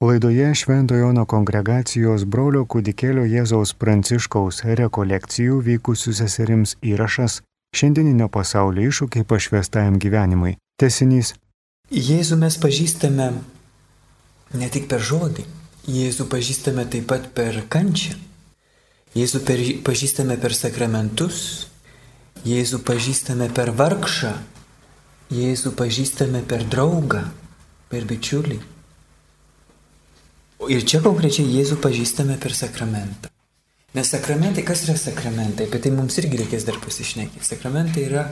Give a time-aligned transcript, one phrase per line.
[0.00, 7.40] Laidoje Šventojo Jono kongregacijos brolio kūdikėlio Jėzaus Pranciškaus rekolekcijų vykusių seserims įrašas
[7.74, 10.54] Šiandieninio pasaulio iššūkiai pašvestajam gyvenimui.
[10.78, 11.32] Tesinys.
[11.90, 13.26] Jėzų mes pažįstame
[14.62, 15.48] ne tik per žodį,
[15.90, 18.14] Jėzų pažįstame taip pat per kančią.
[19.18, 21.42] Jėzų per, pažįstame per sakramentus,
[22.46, 24.34] Jėzų pažįstame per vargšą,
[25.34, 27.26] Jėzų pažįstame per draugą,
[27.90, 28.77] per bičiulį.
[30.66, 33.30] Ir čia konkrečiai Jėzų pažįstame per sakramentą.
[33.94, 37.46] Nes sakramentai, kas yra sakramentai, apie tai mums irgi reikės dar pasišnekėti.
[37.46, 38.24] Sakramentai yra,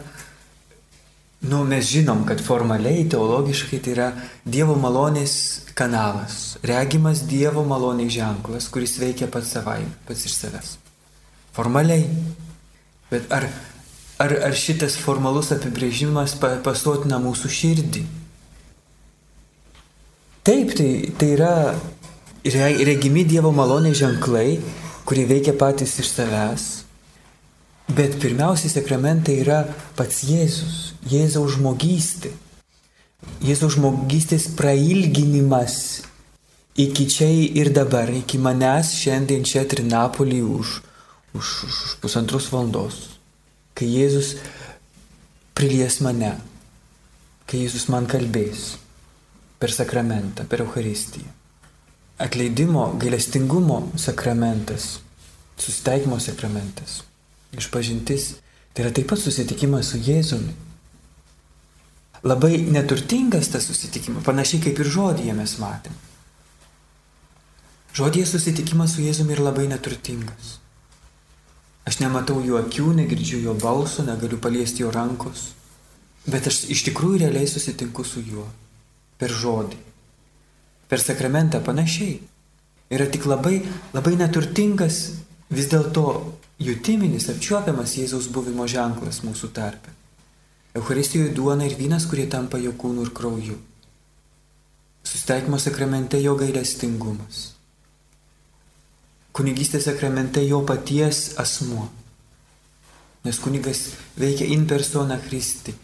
[1.47, 4.09] nu, mes žinom, kad formaliai, teologiškai tai yra
[4.43, 5.37] Dievo malonės
[5.79, 10.77] kanalas, regimas Dievo malonės ženklas, kuris veikia pats savai, pats iš savęs.
[11.57, 12.05] Formaliai.
[13.09, 13.47] Bet ar,
[14.19, 18.07] ar, ar šitas formalus apibrėžimas pasotina mūsų širdį?
[20.47, 21.53] Taip, tai, tai yra
[22.55, 24.61] regimi Dievo malonės ženklai,
[25.07, 26.65] kurie veikia patys iš savęs.
[27.87, 29.65] Bet pirmiausiai sakramentai yra
[29.97, 32.33] pats Jėzus, Jėzaus žmogystė.
[33.43, 36.03] Jėzaus žmogystės prailginimas
[36.77, 40.83] iki čia ir dabar, iki manęs šiandien čia Trinapolį už,
[41.35, 43.19] už, už, už pusantros valandos.
[43.75, 44.37] Kai Jėzus
[45.55, 46.37] prilies mane,
[47.47, 48.77] kai Jėzus man kalbės
[49.59, 51.46] per sakramentą, per Eucharistiją
[52.19, 55.01] atleidimo, gailestingumo sakramentas,
[55.59, 57.03] susitaikymo sakramentas,
[57.53, 58.35] išpažintis,
[58.73, 60.55] tai yra taip pat susitikimas su Jėzumi.
[62.27, 65.97] Labai neturtingas tas susitikimas, panašiai kaip ir žodėje mes matėm.
[67.97, 70.57] Žodėje susitikimas su Jėzumi yra labai neturtingas.
[71.87, 75.53] Aš nematau jo akių, negirdžiu jo balso, negaliu paliesti jo rankos,
[76.27, 78.49] bet aš iš tikrųjų realiai susitinku su juo
[79.21, 79.79] per žodį
[80.89, 82.21] per sakramentą panašiai.
[82.91, 83.61] Yra tik labai,
[83.95, 84.99] labai neturtingas
[85.51, 86.07] vis dėlto
[86.63, 89.91] jutiminis, apčiuopiamas Jėzaus buvimo ženklas mūsų tarpe.
[90.77, 93.57] Eucharistijoje duona ir vynas, kurie tampa jo kūnu ir krauju.
[95.07, 97.53] Sustaikymo sakramente jo gailestingumas.
[99.37, 101.89] Kunigystės sakramente jo paties asmuo.
[103.25, 103.83] Nes kunigas
[104.19, 105.75] veikia in persona Christi.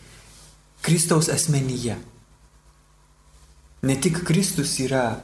[0.82, 1.96] Kristaus asmenyje.
[3.82, 5.16] Ne tik Kristus yra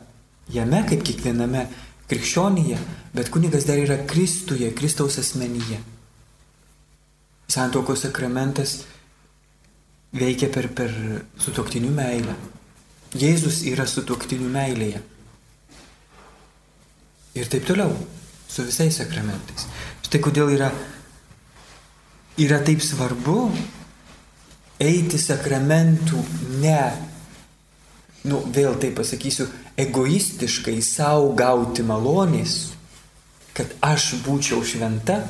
[0.50, 1.60] jame, kaip kiekviename
[2.10, 2.78] krikščionyje,
[3.14, 5.78] bet kunigas dar yra Kristuje, Kristaus asmenyje.
[7.46, 8.80] Santokos sakramentas
[10.18, 10.90] veikia per, per
[11.38, 12.34] sutoktinių meilę.
[13.14, 15.02] Jėzus yra sutoktinių meilėje.
[17.38, 17.92] Ir taip toliau,
[18.50, 19.68] su visais sakramentais.
[20.02, 20.72] Štai kodėl yra,
[22.42, 23.36] yra taip svarbu
[24.82, 26.24] eiti sakramentų
[26.64, 26.82] ne
[28.28, 32.56] nu, vėl tai pasakysiu, egoistiškai savo gauti malonės,
[33.56, 35.22] kad aš būčiau šventa.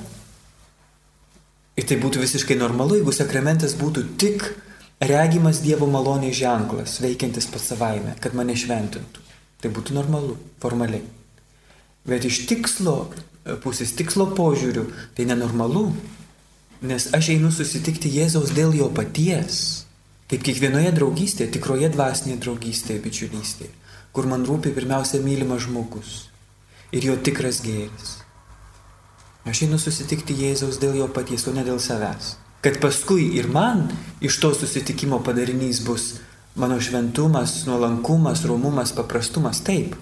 [1.79, 4.45] Ir tai būtų visiškai normalu, jeigu sakramentas būtų tik
[4.99, 9.23] regimas Dievo malonės ženklas, veikiantis pats savaime, kad mane šventintų.
[9.63, 11.05] Tai būtų normalu, formaliai.
[12.09, 13.09] Bet iš tikslo
[13.63, 14.85] pusės, tikslo požiūrių,
[15.17, 15.89] tai nenormalu,
[16.83, 19.88] nes aš einu susitikti Jėzaus dėl jo paties.
[20.29, 23.71] Kaip kiekvienoje draugystėje, tikroje dvasinėje draugystėje, bičiulystėje,
[24.13, 26.17] kur man rūpi pirmiausia mylimas žmogus
[26.93, 28.19] ir jo tikras gėris.
[29.49, 32.35] Aš einu susitikti Jėzaus dėl jo paties, o ne dėl savęs.
[32.61, 33.87] Kad paskui ir man
[34.21, 36.19] iš to susitikimo padarinys bus
[36.59, 39.95] mano šventumas, nuolankumas, romumas, paprastumas, taip.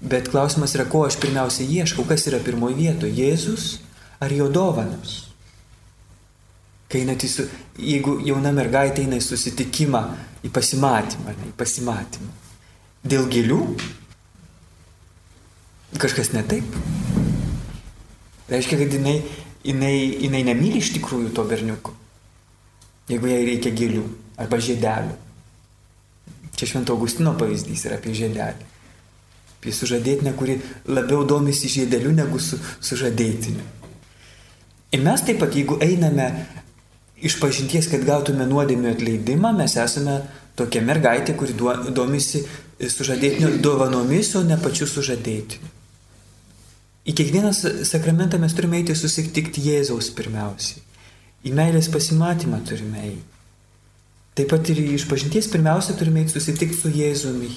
[0.00, 3.78] Bet klausimas yra, ko aš pirmiausia ieškau, kas yra pirmoji vietoje- Jėzus
[4.20, 5.23] ar jo dovanos.
[6.94, 7.44] Kai einat į, su,
[7.82, 10.02] jeigu jauna mergaitė eina į susitikimą,
[10.46, 12.30] į pasimatymą, ne, į pasimatymą.
[13.02, 13.58] Dėl gėlių
[15.98, 16.78] kažkas ne taip.
[18.46, 19.16] Reiškia, kad jinai,
[19.66, 21.98] jinai, jinai nemyli iš tikrųjų to berniuko.
[23.10, 24.06] Jeigu jai reikia gėlių
[24.46, 25.18] arba žiedelių.
[26.54, 28.72] Čia Švento Augustino pavyzdys yra apie žiedelį.
[29.58, 33.72] Apie sužadėtinę, kuri labiau domisi žiedeliu negu su, sužadėtiniu.
[34.94, 36.30] Ir mes taip pat, jeigu einame
[37.22, 40.20] iš pažinties, kad gautume nuodėmio atleidimą, mes esame
[40.58, 41.54] tokia mergaitė, kuri
[41.94, 42.44] domisi
[42.78, 45.72] sužadėtinio dovanomis, o ne pačiu sužadėtiniu.
[47.04, 47.50] Į kiekvieną
[47.84, 50.80] sakramentą mes turime eiti susitikti Jėzaus pirmiausiai.
[51.44, 53.26] Į meilės pasimatymą turime eiti.
[54.34, 57.50] Taip pat ir iš pažinties pirmiausia turime eiti susitikti su Jėzumi.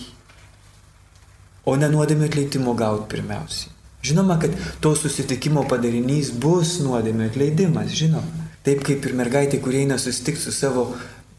[1.67, 3.71] O ne nuodėmio atleidimo gauti pirmiausiai.
[4.07, 8.46] Žinoma, kad to susitikimo padarinys bus nuodėmio atleidimas, žinoma.
[8.67, 10.89] Taip kaip ir mergaitė, kurie eina susitikti su savo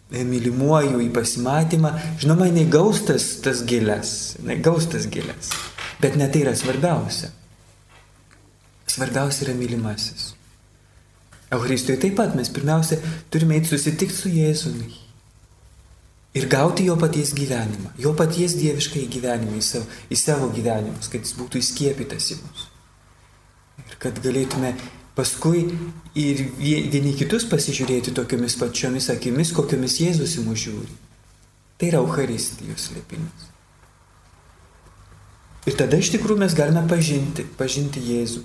[0.08, 1.90] mylimuoju į pasimatymą,
[2.22, 5.52] žinoma, jinai gaus tas, tas gėlės, jinai gaus tas gėlės.
[6.00, 7.28] Bet ne tai yra svarbiausia.
[8.88, 10.30] Svarbiausia yra mylimasis.
[11.52, 12.98] Euharistijoje taip pat mes pirmiausia
[13.32, 14.88] turime eiti susitikti su Jėzumi.
[16.36, 21.24] Ir gauti jo paties gyvenimą, jo paties dieviškai gyvenimą į savo, į savo gyvenimus, kad
[21.24, 22.66] jis būtų įskiepytas į mus.
[23.84, 24.74] Ir kad galėtume
[25.18, 25.64] paskui
[26.14, 30.98] ir vieni kitus pasižiūrėti tokiomis pačiomis akimis, kokiomis Jėzus į mus žiūri.
[31.78, 33.48] Tai yra Euharistijos slėpinis.
[35.66, 38.44] Ir tada iš tikrųjų mes galime pažinti, pažinti Jėzų.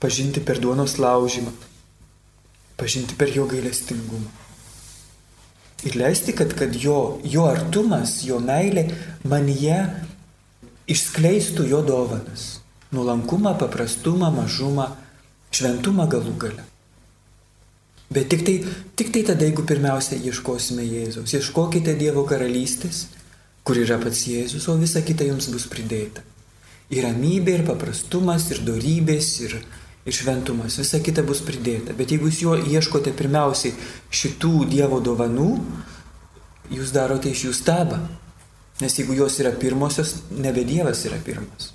[0.00, 1.54] Pažinti per duonos laužymą.
[2.76, 4.28] Pažinti per jo gailestingumą.
[5.88, 8.90] Ir leisti, kad, kad jo, jo artumas, jo meilė
[9.24, 9.80] manyje
[10.92, 12.46] išskleistų jo dovanas
[12.94, 14.90] nuolankumą, paprastumą, mažumą,
[15.54, 16.64] šventumą galų gale.
[18.10, 18.56] Bet tik tai,
[18.94, 23.08] tik tai tada, jeigu pirmiausia ieškosime Jėzaus, ieškokite Dievo karalystės,
[23.66, 26.22] kur yra pats Jėzus, o visa kita jums bus pridėta.
[26.94, 29.56] Ir ramybė, ir paprastumas, ir darybės, ir,
[30.06, 31.96] ir šventumas, visa kita bus pridėta.
[31.98, 33.74] Bet jeigu jūs jo ieškote pirmiausiai
[34.14, 35.50] šitų Dievo dovanų,
[36.70, 37.98] jūs darote iš jų stabą.
[38.78, 41.72] Nes jeigu jos yra pirmosios, nebe Dievas yra pirmas.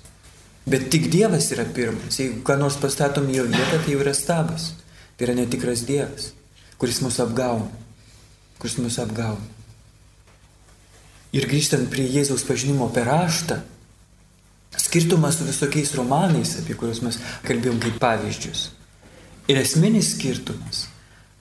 [0.66, 2.20] Bet tik Dievas yra pirmas.
[2.20, 4.70] Jeigu ką nors pastatom į jo vietą, tai jau yra stabas.
[5.16, 6.30] Tai yra netikras Dievas,
[6.78, 7.68] kuris mus apgauna.
[8.62, 9.50] Kuris mus apgauna.
[11.32, 13.62] Ir grįžtant prie Jėzaus pažinimo per raštą,
[14.76, 18.66] skirtumas su visokiais romanais, apie kuriuos mes kalbėjom kaip pavyzdžius.
[19.48, 20.86] Ir esminis skirtumas,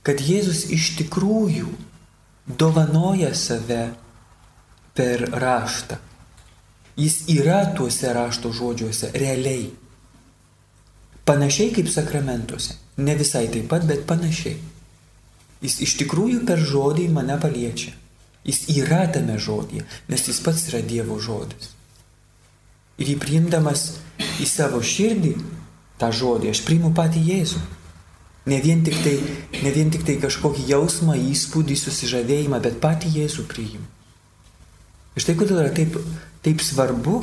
[0.07, 1.67] kad Jėzus iš tikrųjų
[2.47, 3.83] dovanoja save
[4.95, 5.99] per raštą.
[6.99, 9.69] Jis yra tuose rašto žodžiuose realiai.
[11.25, 12.75] Panašiai kaip sakramentuose.
[12.97, 14.57] Ne visai taip pat, bet panašiai.
[15.61, 17.93] Jis iš tikrųjų per žodį mane paliečia.
[18.43, 21.69] Jis yra tame žodėje, nes jis pats yra Dievo žodis.
[22.97, 23.83] Ir jį priimdamas
[24.41, 25.35] į savo širdį
[26.01, 27.61] tą žodį, aš priimu patį Jėzų.
[28.49, 29.13] Ne vien tik tai,
[29.61, 33.85] ne vien tik tai kažkokį jausmą, įspūdį, susižavėjimą, bet patį Jėzų priimu.
[35.13, 35.99] Ir štai kodėl yra taip
[36.41, 37.21] taip svarbu,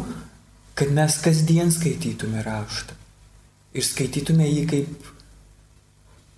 [0.79, 2.95] kad mes kasdien skaitytume raštą.
[3.75, 5.09] Ir skaitytume jį kaip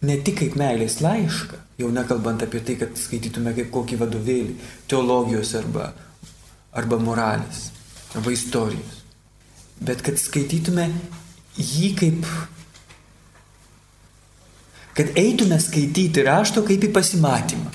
[0.07, 4.55] ne tik kaip meilės laišką, jau nekalbant apie tai, kad skaitytume kaip kokį vadovėlį,
[4.89, 5.91] teologijos arba,
[6.73, 7.69] arba moralės,
[8.17, 9.03] arba istorijos,
[9.81, 10.89] bet kad skaitytume
[11.61, 12.27] jį kaip,
[14.97, 17.73] kad eitume skaityti rašto kaip į pasimatymą,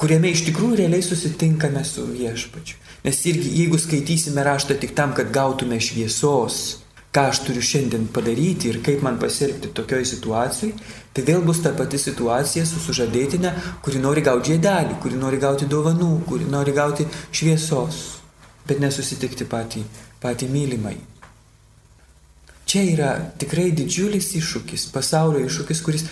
[0.00, 2.87] kuriame iš tikrųjų realiai susitinkame su viešpačiu.
[3.04, 6.78] Nes irgi jeigu skaitysime raštą tik tam, kad gautume šviesos,
[7.14, 10.72] ką aš turiu šiandien padaryti ir kaip man pasielgti tokioj situacijai,
[11.14, 13.54] tai vėl bus ta pati situacija su sužadėtinė,
[13.86, 18.02] kuri nori gauti žiedelį, kuri nori gauti dovanų, kuri nori gauti šviesos,
[18.66, 19.86] bet nesusitikti patį,
[20.20, 20.98] patį mylimai.
[22.68, 26.08] Čia yra tikrai didžiulis iššūkis, pasaulio iššūkis, kuris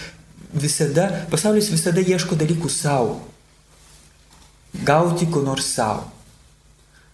[0.54, 3.18] visada, pasaulis visada ieško dalykų savo.
[4.86, 6.15] Gauti ko nors savo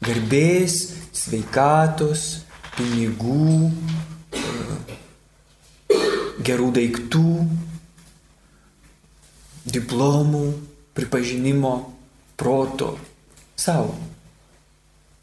[0.02, 0.78] garbės,
[1.14, 2.42] sveikatos,
[2.76, 3.70] pinigų,
[6.42, 7.26] gerų daiktų,
[9.72, 10.46] diplomų,
[10.96, 11.74] pripažinimo,
[12.36, 12.96] proto
[13.56, 13.94] savo.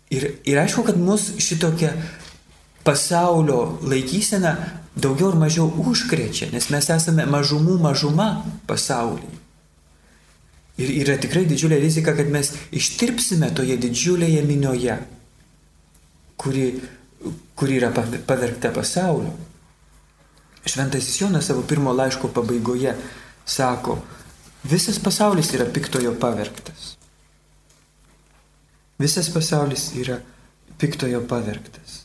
[0.10, 1.92] Ir, ir aišku, kad mus šitokia
[2.88, 4.56] pasaulio laikysena
[4.96, 8.32] daugiau ar mažiau užkrečia, nes mes esame mažumų mažuma
[8.68, 9.49] pasaulyje.
[10.80, 14.96] Ir yra tikrai didžiulė rizika, kad mes ištirpsime toje didžiulėje minioje,
[16.40, 16.70] kuri,
[17.60, 19.34] kuri yra pavergta pasaulio.
[20.70, 22.94] Šventasis Jonas savo pirmo laiško pabaigoje
[23.46, 23.98] sako,
[24.64, 26.94] visas pasaulis yra piktojo pavergtas.
[29.00, 30.20] Visas pasaulis yra
[30.80, 32.04] piktojo pavergtas.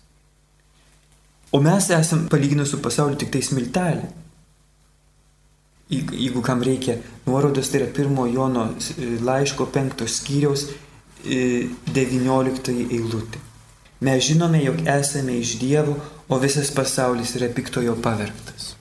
[1.55, 4.24] O mes esame palyginus su pasauliu tik tai smiltelė
[5.91, 10.69] jeigu kam reikia nuorodos, tai yra pirmo Jono e, laiško penktos skyriaus
[11.25, 13.41] 19 e, eilutė.
[14.05, 15.97] Mes žinome, jog esame iš Dievo,
[16.29, 18.75] o visas pasaulis yra piktojo pavergtas.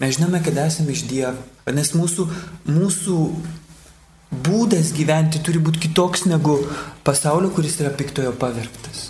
[0.00, 1.42] Mes žinome, kad esame iš Dievo,
[1.74, 2.28] nes mūsų,
[2.70, 3.18] mūsų
[4.48, 6.60] būdas gyventi turi būti kitoks negu
[7.04, 9.08] pasaulio, kuris yra piktojo pavergtas.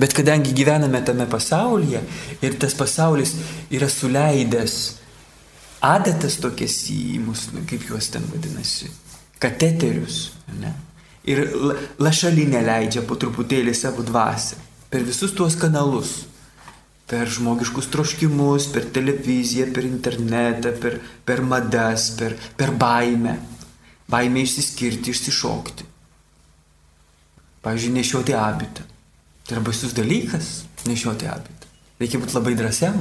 [0.00, 2.00] Bet kadangi gyvename tame pasaulyje
[2.42, 3.36] ir tas pasaulis
[3.70, 5.03] yra suleidęs
[5.84, 8.90] adatas tokias į mus, nu, kaip juos ten vadinasi,
[9.42, 10.26] kateterius.
[10.60, 10.72] Ne?
[11.28, 11.46] Ir
[12.02, 14.60] lašalinė leidžia po truputėlį savo dvasę
[14.94, 16.24] per visus tuos kanalus.
[17.10, 23.34] Per žmogiškus troškimus, per televiziją, per internetą, per, per madas, per, per baimę.
[24.08, 25.86] baimė išsiskirti, išsišokti.
[27.64, 28.84] Pavyzdžiui, nešioti abitą.
[29.44, 30.50] Tai yra baisus dalykas
[30.86, 31.68] nešioti abitą.
[32.00, 33.00] Reikia būti labai drąsiam,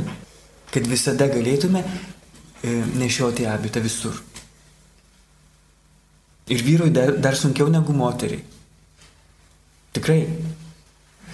[0.73, 1.83] kad visada galėtume
[2.63, 4.21] nešioti abitą visur.
[6.47, 8.43] Ir vyrui dar, dar sunkiau negu moteriai.
[9.93, 10.27] Tikrai.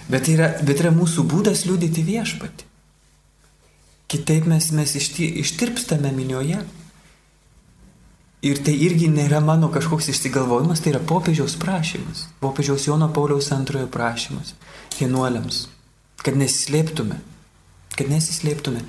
[0.10, 2.66] Bet tai yra, bet yra mūsų būdas liūdėti viešpati.
[4.10, 6.64] Kitaip mes, mes išti, ištirpstame minioje.
[8.40, 12.24] Ir tai irgi nėra mano kažkoks išsigalvojimas, tai yra popiežiaus prašymas.
[12.42, 14.56] Popiežiaus Jono Pauliaus antrojo prašymas.
[14.98, 15.68] Vienuoliams.
[16.24, 17.20] Kad nesislėptume.
[17.98, 18.86] Kad nesislėptume.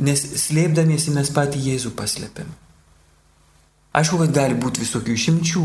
[0.00, 2.48] Nes slėpdamiesi mes patį Jėzų paslėpiam.
[3.92, 5.62] Aišku, kad gali būti visokių išimčių.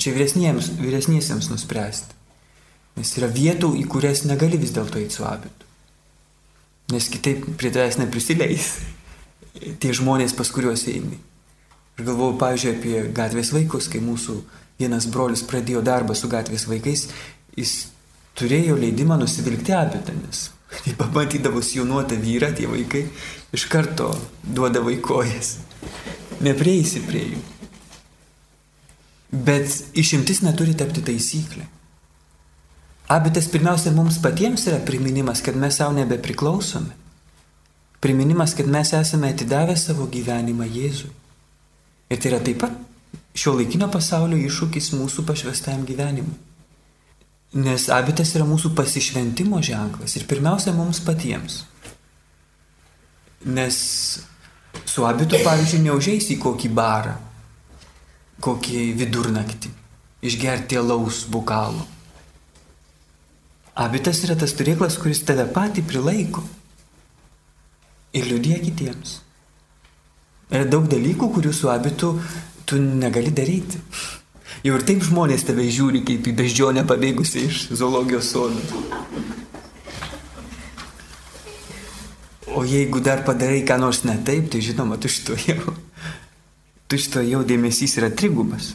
[0.00, 2.16] Čia vyresniesiems nuspręsti.
[2.96, 5.68] Nes yra vietų, į kurias negali vis dėlto eiti su abitu.
[6.94, 8.70] Nes kitaip prie tavęs neprisileis
[9.82, 11.18] tie žmonės, pas kuriuos eini.
[11.96, 14.38] Aš galvoju, pavyzdžiui, apie gatvės vaikus, kai mūsų
[14.80, 17.06] vienas brolis pradėjo darbą su gatvės vaikais,
[17.56, 17.76] jis
[18.36, 20.50] turėjo leidimą nusivilkti abitą, nes
[20.84, 23.06] kai pamatydavus jaunuotą vyrą, tie vaikai
[23.56, 24.10] iš karto
[24.42, 25.56] duoda vaikojas.
[26.44, 27.42] Neprieisi prie jų.
[29.46, 31.64] Bet išimtis neturi tapti taisyklė.
[33.16, 36.92] Abitas pirmiausia mums patiems yra priminimas, kad mes savo nebepriklausome.
[38.04, 41.12] Priminimas, kad mes esame atidavę savo gyvenimą Jėzui.
[42.10, 42.74] Ir tai yra taip pat
[43.36, 46.36] šio laikinio pasaulio iššūkis mūsų pašvestajam gyvenimui.
[47.56, 51.62] Nes abitas yra mūsų pasišventimo ženklas ir pirmiausia mums patiems.
[53.46, 53.76] Nes
[54.84, 57.14] su abitu, pavyzdžiui, neužeisi į kokį barą,
[58.42, 59.70] kokį vidurnaktį,
[60.26, 61.86] išgerti alaus bukalo
[63.76, 66.40] Abitas yra tas turėklas, kuris tave patį prilaiko
[68.16, 69.18] ir liudija kitiems.
[70.48, 72.14] Yra daug dalykų, kurių su abitu
[72.64, 73.82] tu negali daryti.
[74.64, 78.80] Jau ir taip žmonės tave žiūri kaip į beždžionę pabėgusi iš zoologijos sodo.
[82.56, 85.74] O jeigu dar padarai ką nors ne taip, tai žinoma, tu šito jau,
[86.88, 88.72] tu šito jau dėmesys yra trigubas.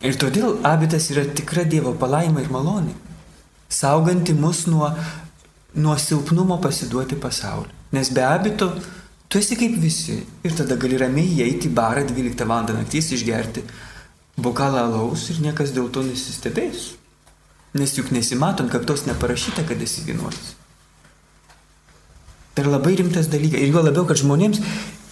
[0.00, 2.96] Ir todėl abitas yra tikra Dievo palaima ir malonė
[3.68, 4.90] sauganti mus nuo,
[5.74, 7.70] nuo silpnumo pasiduoti pasauliu.
[7.92, 8.72] Nes be abito
[9.28, 12.66] tu esi kaip visi ir tada gali ramiai įeiti į barą 12 val.
[12.66, 13.64] naktys išgerti
[14.36, 16.94] bokalą alaus ir niekas dėl to nesistebės.
[17.74, 20.55] Nes juk nesimatom, kad tos neparašyta, kad esi vienuolis.
[22.56, 23.60] Tai yra labai rimtas dalykas.
[23.60, 24.62] Ir juo labiau, kad žmonėms,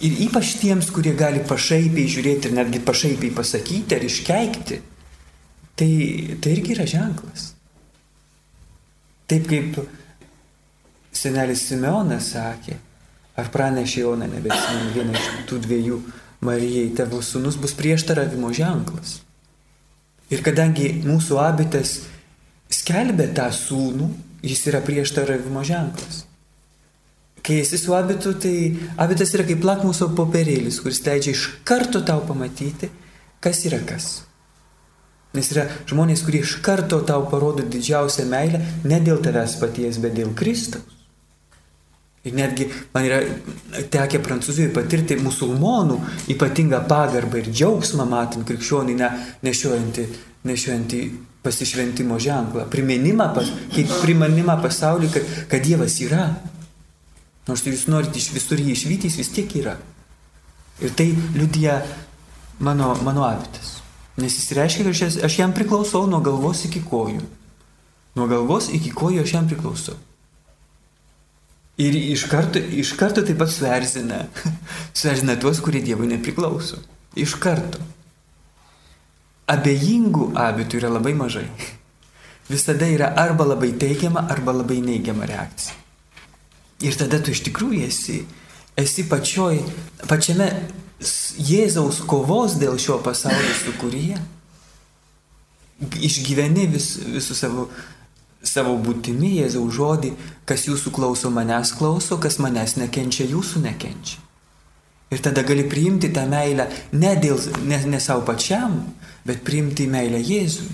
[0.01, 4.79] ir ypač tiems, kurie gali pašaipiai žiūrėti ir netgi pašaipiai pasakyti ar iškeikti,
[5.77, 5.91] tai,
[6.41, 7.51] tai irgi yra ženklas.
[9.29, 9.77] Taip kaip
[11.13, 12.79] senelis Simeonas sakė,
[13.37, 16.01] ar pranešė Joną, nebesimenu vieną iš tų dviejų
[16.45, 19.19] Marijai, tavo sunus bus prieštaravimo ženklas.
[20.33, 21.99] Ir kadangi mūsų abitas
[22.73, 24.09] skelbė tą sūnų,
[24.45, 26.24] jis yra prieštaravimo ženklas.
[27.45, 32.23] Kai esi su abitu, tai abitas yra kaip lakmuso popierėlis, kuris leidžia iš karto tau
[32.25, 32.89] pamatyti,
[33.43, 34.07] kas yra kas.
[35.35, 40.15] Nes yra žmonės, kurie iš karto tau parodo didžiausią meilę ne dėl tavęs paties, bet
[40.17, 40.95] dėl Kristaus.
[42.25, 43.19] Ir netgi man yra
[43.93, 45.99] tekę Prancūzijoje patirti musulmonų
[46.33, 49.11] ypatingą pagarbą ir džiaugsmą matant krikščionį ne,
[49.45, 50.05] nešiojantį,
[50.49, 51.01] nešiojantį
[51.45, 52.65] pasišventimo ženklą.
[52.73, 56.31] Priminimą, pas, kaip priminimą pasauliu, kad, kad Dievas yra.
[57.45, 59.75] Nors jūs norite iš visur jį išvyti, jis vis tiek yra.
[60.81, 61.79] Ir tai liudija
[62.59, 63.79] mano, mano abitas.
[64.17, 67.21] Nes jis reiškia, kad aš, aš jam priklausau nuo galvos iki kojų.
[68.15, 69.97] Nuo galvos iki kojų aš jam priklausau.
[71.77, 74.21] Ir iš karto, iš karto taip pat suerzina,
[74.95, 76.79] suerzina tuos, kurie Dievui nepriklauso.
[77.19, 77.83] Iš karto.
[79.51, 81.49] Abejingų abitų yra labai mažai.
[82.49, 85.84] Visada yra arba labai teigiama, arba labai neigiama reakcija.
[86.83, 88.19] Ir tada tu iš tikrųjų esi,
[88.75, 89.61] esi pačioj,
[90.09, 90.49] pačiame
[91.39, 94.19] Jėzaus kovos dėl šio pasaulio sukūryje.
[96.07, 97.65] Išgyveni vis, visų savo,
[98.43, 100.13] savo būtimi Jėzaus žodį,
[100.47, 104.21] kas jūsų klauso, manęs klauso, kas manęs nekenčia, jūsų nekenčia.
[105.13, 106.65] Ir tada gali priimti tą meilę
[106.95, 108.79] ne, dėl, ne, ne savo pačiam,
[109.27, 110.71] bet priimti meilę Jėzui.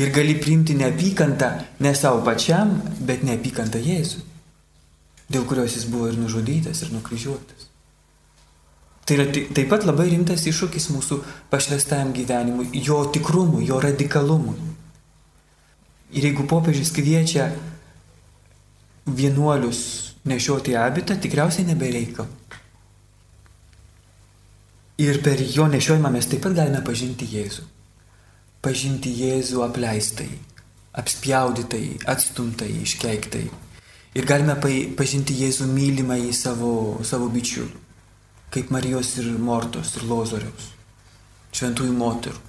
[0.00, 1.50] Ir gali priimti neapykantą
[1.84, 4.22] ne savo pačiam, bet neapykantą Jėzui,
[5.32, 7.68] dėl kurios jis buvo ir nužudytas, ir nukryžiuotas.
[9.02, 11.18] Tai yra taip pat labai rimtas iššūkis mūsų
[11.50, 14.54] pašvestajam gyvenimui, jo tikrumui, jo radikalumui.
[16.12, 17.48] Ir jeigu popiežius kviečia
[19.06, 19.80] vienuolius
[20.28, 22.28] nešioti abitą, tikriausiai nebereikal.
[25.02, 27.64] Ir per jo nešiojimą mes taip pat galime pažinti Jėzų.
[28.62, 30.28] Pažinti Jėzų apleistai,
[30.94, 33.48] apspjaudytai, atstumtai, iškeiktai.
[34.12, 34.58] Ir galime
[34.96, 36.72] pažinti Jėzų mylimą į savo,
[37.06, 37.78] savo bičiulių,
[38.52, 40.66] kaip Marijos ir Mortos ir Lozoriaus,
[41.56, 42.42] šventųjų moterų.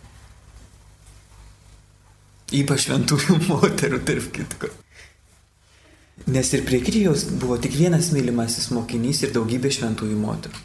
[2.59, 4.73] Ypač šventųjų moterų, tarp kitko.
[6.35, 10.59] Nes ir prie kryžiaus buvo tik vienas mylimasis mokinys ir daugybė šventųjų moterų.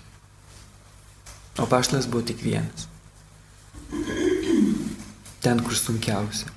[1.62, 2.90] O paštas buvo tik vienas.
[5.42, 6.50] Ten, kur sunkiausia.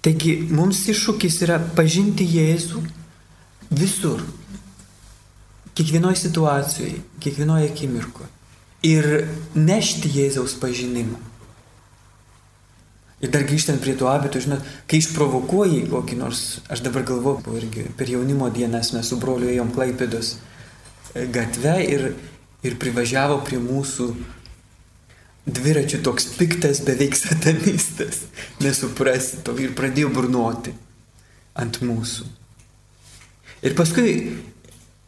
[0.00, 2.80] Taigi mums iššūkis yra pažinti Jėzų
[3.70, 4.22] visur.
[5.74, 8.28] Kiekvienoje situacijoje, kiekvienoje akimirkoje.
[8.82, 9.06] Ir
[9.54, 11.18] nešti Jėzaus pažinimą.
[13.20, 17.84] Ir dar grįžtant prie to abito, žinot, kai išprovokuoji kokį nors, aš dabar galvoju, irgi
[17.96, 22.06] per jaunimo dienas mes su broliu ėjom Klaipėdos e, gatve ir,
[22.64, 24.08] ir privažiavo prie mūsų
[25.44, 28.24] dviračių toks piktas, beveik satanistas,
[28.64, 30.72] nesuprasti to ir pradėjo burnoti
[31.60, 32.39] ant mūsų.
[33.66, 34.12] Ir paskui,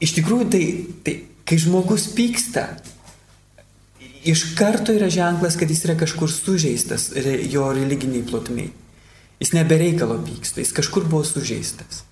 [0.03, 0.65] iš tikrųjų, tai,
[1.05, 1.15] tai
[1.49, 2.67] kai žmogus pyksta,
[4.29, 7.11] iš karto yra ženklas, kad jis yra kažkur sužeistas
[7.51, 8.71] jo religiniai plotmiai.
[9.43, 12.05] Jis nebereikalo pyksta, jis kažkur buvo sužeistas.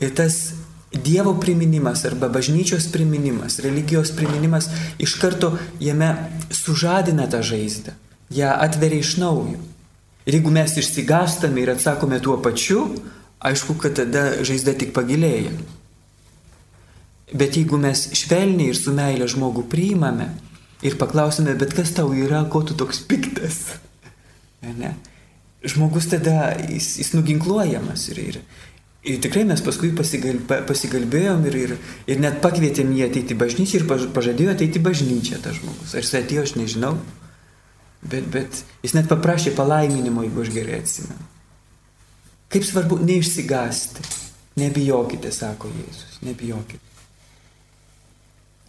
[0.00, 0.54] Ir tas
[0.88, 6.14] Dievo priminimas arba bažnyčios priminimas, religijos priminimas iš karto jame
[6.50, 7.92] sužadina tą žaizdą,
[8.32, 9.60] ją atveria iš naujo.
[10.24, 12.86] Ir jeigu mes išsigastame ir atsakome tuo pačiu,
[13.38, 15.52] aišku, kad tada žaizda tik pagilėja.
[17.32, 20.30] Bet jeigu mes švelniai ir su meilė žmogų priimame,
[20.82, 23.60] ir paklausime, bet kas tau yra, ko tu toks piktas.
[24.58, 24.88] Ne?
[25.62, 28.38] Žmogus tada, jis, jis nuginkluojamas ir, ir,
[29.06, 31.74] ir tikrai mes paskui pasigal, pasigalbėjom ir, ir,
[32.10, 35.94] ir net pakvietėm jį ateiti į bažnyčią ir pažadėjo ateiti į bažnyčią tas žmogus.
[35.94, 36.90] Ar jis atėjo, aš nežinau,
[38.02, 41.30] bet, bet jis net paprašė palaiminimo, jeigu aš gerai atsimenu.
[42.50, 44.10] Kaip svarbu neišsigasti,
[44.58, 46.87] nebijokite, sako Jėzus, nebijokite.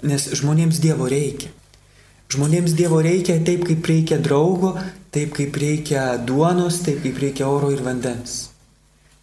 [0.05, 1.51] Nes žmonėms Dievo reikia.
[2.29, 4.75] Žmonėms Dievo reikia taip, kaip reikia draugo,
[5.11, 8.51] taip, kaip reikia duonos, taip, kaip reikia oro ir vandens.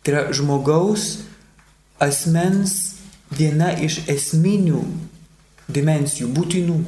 [0.02, 1.22] Tai yra žmogaus
[2.02, 2.96] asmens
[3.32, 4.82] viena iš esminių
[5.72, 6.78] dimensijų, būtinų.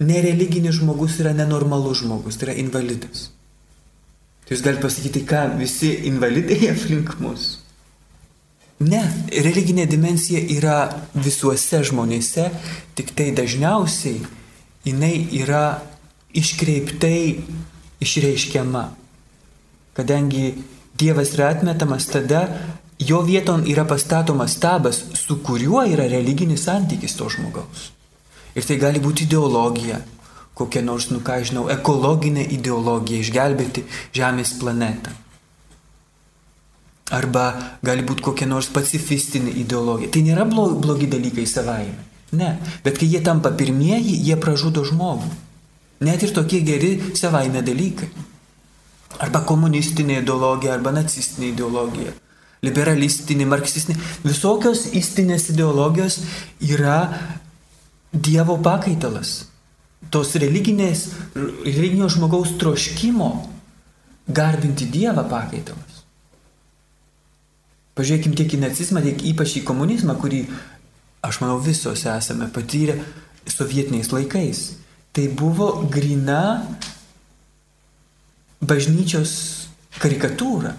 [0.00, 3.28] Nereliginis žmogus yra nenormalus žmogus, tai yra invalidas.
[4.46, 7.59] Tai jūs galite pasakyti, ką visi invalidai aplink mus.
[8.80, 9.02] Ne,
[9.44, 10.76] religinė dimensija yra
[11.12, 12.46] visuose žmonėse,
[12.96, 14.22] tik tai dažniausiai
[14.88, 15.82] jinai yra
[16.32, 17.44] iškreiptai
[18.00, 18.84] išreiškiama.
[19.96, 20.54] Kadangi
[21.00, 22.42] Dievas yra atmetamas, tada
[22.98, 27.90] jo vieton yra pastatomas stabas, su kuriuo yra religinis santykis to žmogaus.
[28.56, 30.00] Ir tai gali būti ideologija,
[30.56, 33.84] kokia nors, nu ką žinau, ekologinė ideologija išgelbėti
[34.16, 35.12] Žemės planetą.
[37.10, 37.44] Arba
[37.82, 40.12] gali būti kokia nors pacifistinė ideologija.
[40.14, 41.98] Tai nėra blogi dalykai savaime.
[42.32, 42.52] Ne,
[42.84, 45.26] bet kai jie tampa pirmieji, jie pražudo žmogų.
[46.06, 48.08] Net ir tokie geri savaime dalykai.
[49.20, 52.14] Arba komunistinė ideologija, arba nacistinė ideologija,
[52.64, 53.98] liberalistinė, marksistinė.
[54.24, 56.20] Visokios istinės ideologijos
[56.64, 57.02] yra
[58.10, 59.44] Dievo pakaitalas.
[60.10, 61.04] Tos religinės,
[61.36, 63.28] religinio žmogaus troškimo
[64.26, 65.89] garbinti Dievą pakaitalas.
[68.00, 70.38] Pažiūrėkime tiek į nacizmą, tiek ypač į komunizmą, kurį
[71.20, 72.94] aš manau visos esame patyrę
[73.44, 74.60] sovietiniais laikais.
[75.12, 76.62] Tai buvo grina
[78.64, 79.32] bažnyčios
[80.00, 80.72] karikatūra.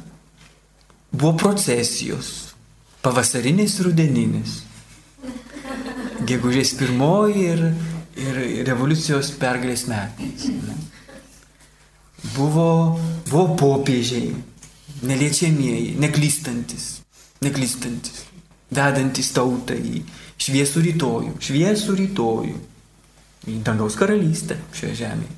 [1.12, 2.56] Buvo procesijos,
[3.06, 4.56] pavasarinis, rudeninis,
[6.26, 7.62] gegužės pirmoji ir,
[8.18, 10.48] ir revoliucijos pergalės metais.
[12.34, 12.98] Buvo,
[13.30, 14.34] buvo popiežiai,
[15.06, 16.90] neliečiamieji, neklystantis,
[17.42, 18.26] neklystantis,
[18.70, 20.04] vedantis tautą į,
[20.42, 22.58] šviesų rytojų, šviesų rytojų
[23.50, 25.38] į dangaus karalystę šioje žemėje.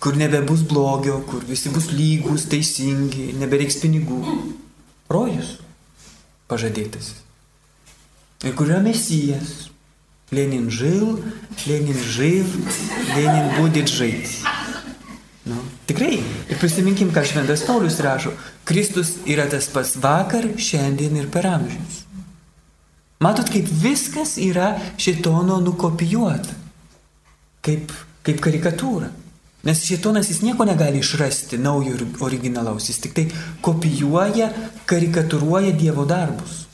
[0.00, 4.22] Kur nebebus blogio, kur visi bus lygus, teisingi, nebereiks pinigų.
[5.12, 5.56] Rojus
[6.48, 7.12] pažadėtas.
[8.46, 9.66] Ir kur yra mesijas.
[10.34, 11.20] Lenin žil,
[11.68, 12.56] Lenin živ,
[13.12, 14.55] Lenin būdit žait.
[15.46, 16.18] Nu, tikrai.
[16.50, 18.32] Ir prisiminkim, ką Šventas Paulius rašo.
[18.66, 22.02] Kristus yra tas pats vakar, šiandien ir per amžius.
[23.22, 26.58] Matot, kaip viskas yra šitono nukopijuota.
[27.62, 27.94] Kaip,
[28.26, 29.12] kaip karikatūra.
[29.66, 32.90] Nes šitonas jis nieko negali išrasti naujo ir originalaus.
[32.90, 33.26] Jis tik tai
[33.62, 34.50] kopijuoja,
[34.86, 36.64] karikatūruoja Dievo darbus.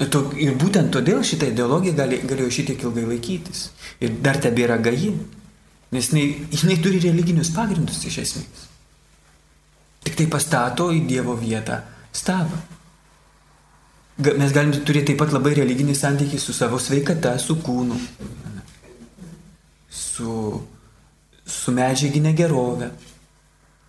[0.00, 3.68] Ir būtent todėl šitą ideologiją gali, galėjo šitiek ilgai laikytis.
[4.00, 5.14] Ir dar tebėra gaji.
[5.90, 8.66] Nes jinai, jinai turi religinius pagrindus iš esmės.
[10.04, 11.80] Tik tai pastato į Dievo vietą
[12.14, 12.60] stabą.
[14.20, 17.96] Mes galim turėti taip pat labai religinį santykį su savo sveikata, su kūnu,
[19.88, 20.34] su,
[21.48, 22.90] su medžiaginė gerovė,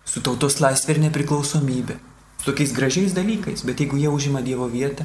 [0.08, 1.98] su tautos laisvė ir nepriklausomybė.
[2.40, 5.04] Su tokiais gražiais dalykais, bet jeigu jie užima Dievo vietą,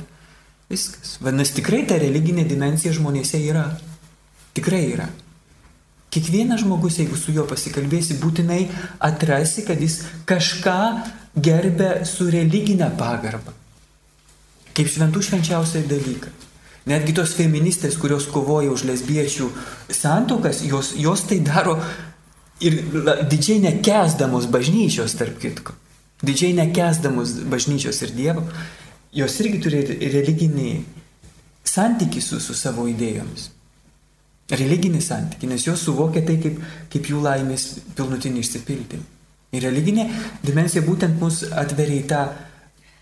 [0.67, 1.15] Viskas.
[1.23, 3.69] Vadinasi, tikrai ta religinė dimensija žmonėse yra.
[4.57, 5.07] Tikrai yra.
[6.13, 8.61] Kiekvienas žmogus, jeigu su juo pasikalbėsi, būtinai
[9.03, 10.79] atrasi, kad jis kažką
[11.35, 13.53] gerbė su religinė pagarba.
[14.77, 16.31] Kaip šventų švenčiausiai dalyką.
[16.87, 19.49] Netgi tos feministės, kurios kovoja už lesbiečių
[19.91, 21.75] santokas, jos, jos tai daro
[22.63, 22.79] ir
[23.27, 25.75] didžiai nekesdamos bažnyčios, tarp kitko.
[26.23, 28.47] Didžiai nekesdamos bažnyčios ir Dievo
[29.17, 29.81] jos irgi turi
[30.13, 30.71] religinį
[31.67, 33.49] santykį su, su savo idėjomis.
[34.47, 37.65] Religinį santykį, nes jos suvokia tai kaip, kaip jų laimės
[37.97, 39.03] pilnutinį išsipildymą.
[39.55, 40.05] Ir religinė
[40.43, 42.21] dimensija būtent mus atveria į tą,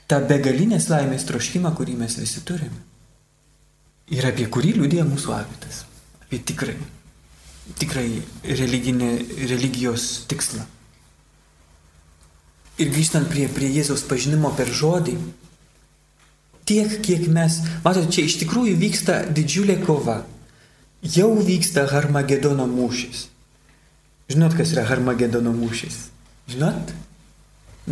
[0.09, 2.81] tą begalinės laimės troškimą, kurį mes visi turime.
[4.13, 5.83] Ir apie kurį liūdėjo mūsų avitas.
[6.21, 6.75] Apie tikrai,
[7.81, 8.07] tikrai
[8.45, 9.11] religinė,
[9.49, 10.65] religijos tikslą.
[12.81, 15.15] Ir grįžtant prie, prie Jėzaus pažinimo per žodį,
[16.67, 20.23] tiek, kiek mes, matote, čia iš tikrųjų vyksta didžiulė kova.
[21.05, 23.27] Jau vyksta Harmagedono mūšis.
[24.31, 25.97] Žinot, kas yra Harmagedono mūšis?
[26.49, 26.93] Žinot?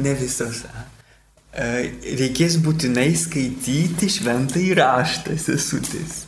[0.02, 0.64] Ne visos.
[1.54, 1.68] E,
[2.18, 6.24] reikės būtinai skaityti šventą įraštą, sesutis.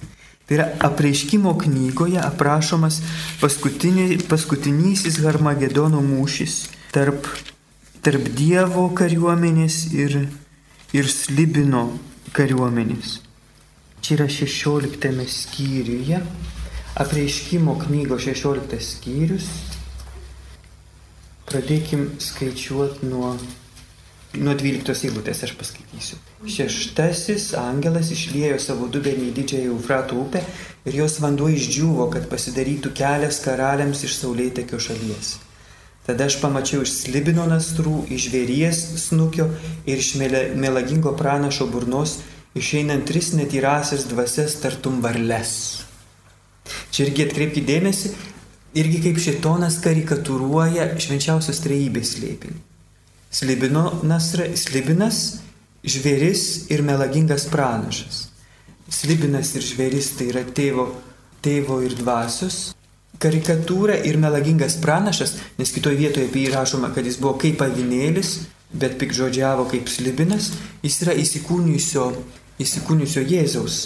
[0.46, 3.02] Tai yra apreiškimo knygoje aprašomas
[3.42, 6.60] paskutinysis Harmagedono mūšis
[6.94, 7.26] tarp,
[8.06, 10.20] tarp Dievo kariuomenės ir,
[10.94, 11.88] ir Slibino
[12.38, 13.24] kariuomenės.
[14.06, 16.22] Čia yra 16 skyriuje,
[16.96, 19.48] apreiškimo knygo 16 skyrius.
[21.46, 23.36] Pradėkim skaičiuoti nuo,
[24.40, 26.18] nuo 12 eilutės, aš paskaitysiu.
[26.50, 30.42] Šeštasis angelas išliejo savo dubenį į didžiąją Eufrato upę
[30.88, 35.36] ir jos vanduo išdžiūvo, kad pasidarytų kelias karaliams iš Saulėtekio šalies.
[36.06, 39.50] Tada aš pamačiau iš slibino nastrų, iš vėries snukio
[39.90, 42.20] ir iš melagingo pranašo burnos
[42.56, 45.56] išeinant tris netyrasias dvasias tartum varles.
[46.92, 48.12] Čia irgi atkreipkite dėmesį,
[48.80, 52.62] irgi kaip šitonas karikatūruoja švenčiausios trejybės slėpinį.
[53.36, 55.42] Slibino nasra, slibinas,
[55.86, 58.30] žvėris ir melagingas pranašas.
[58.92, 60.88] Slibinas ir žvėris tai yra tėvo,
[61.44, 62.76] tėvo ir dvasios,
[63.22, 68.38] karikatūra ir melagingas pranašas, nes kitoje vietoje apie jį rašoma, kad jis buvo kaip avinėlis,
[68.76, 70.52] bet pikžodžiavo kaip slibinas,
[70.84, 72.10] jis yra įsikūnijusio,
[72.64, 73.80] įsikūnijusio Jėzaus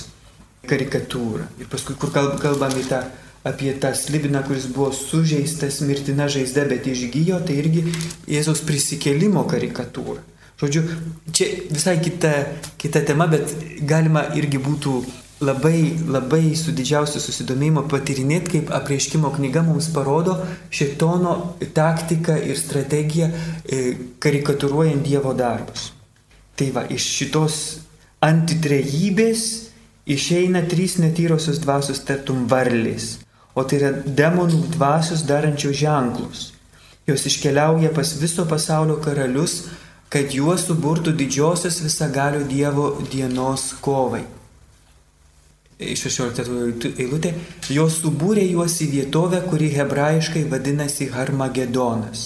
[0.69, 1.49] karikatūra.
[1.59, 3.03] Ir paskui, kur kalbame tą,
[3.47, 7.85] apie tą slibiną, kuris buvo sužeistas mirtina žaizda, bet išgyjo, tai irgi
[8.29, 10.21] Jėzaus prisikėlimo karikatūra.
[10.59, 10.83] Žodžiu,
[11.31, 12.33] čia visai kita,
[12.77, 13.53] kita tema, bet
[13.87, 14.95] galima irgi būtų
[15.39, 20.35] labai, labai su didžiausiu susidomėjimu patirinėti, kaip apreiškimo knyga mums parodo
[20.67, 23.79] šitono taktiką ir strategiją e,
[24.19, 25.93] karikatūruojant Dievo darbus.
[26.59, 27.55] Tai va, iš šitos
[28.19, 29.45] antitrejybės
[30.09, 33.19] išeina trys netyrosios dvasios tartum varlės,
[33.53, 36.41] o tai yra demonų dvasios darančios ženklus.
[37.09, 39.69] Jos iškeliauja pas viso pasaulio karalius,
[40.09, 44.25] kad juos suburtų didžiosios visagalio Dievo dienos kovai.
[45.79, 47.31] 16 eilutė,
[47.71, 52.25] jos subūrė juos į vietovę, kuri hebrajiškai vadinasi Harmagedonas.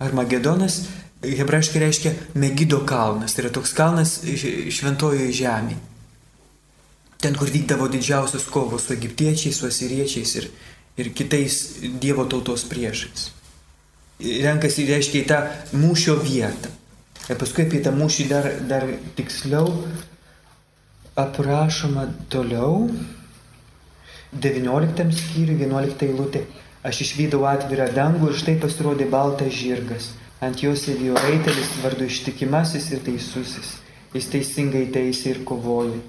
[0.00, 0.80] Harmagedonas
[1.22, 5.91] hebrajiškai reiškia Megido kalnas, tai yra toks kalnas šventojoje žemėje.
[7.22, 10.48] Ten, kur vykdavo didžiausios kovos su egiptiečiais, su asiriečiais ir,
[10.98, 11.58] ir kitais
[12.02, 13.30] Dievo tautos priešais.
[14.22, 15.38] Renkasi, reiškia, į tą
[15.78, 16.70] mūšio vietą.
[17.30, 19.70] Ir paskui apie tą mūšį dar, dar tiksliau
[21.18, 22.88] aprašoma toliau
[24.32, 26.46] 19 skyriui 11 eilutė.
[26.82, 30.10] Aš išvydau atvirą dangų ir štai pasirodė baltas žirgas.
[30.42, 33.76] Ant jo sėdėjo raitelis vardu ištikimasis ir teisusis.
[34.16, 36.00] Jis teisingai teisė ir kovoja.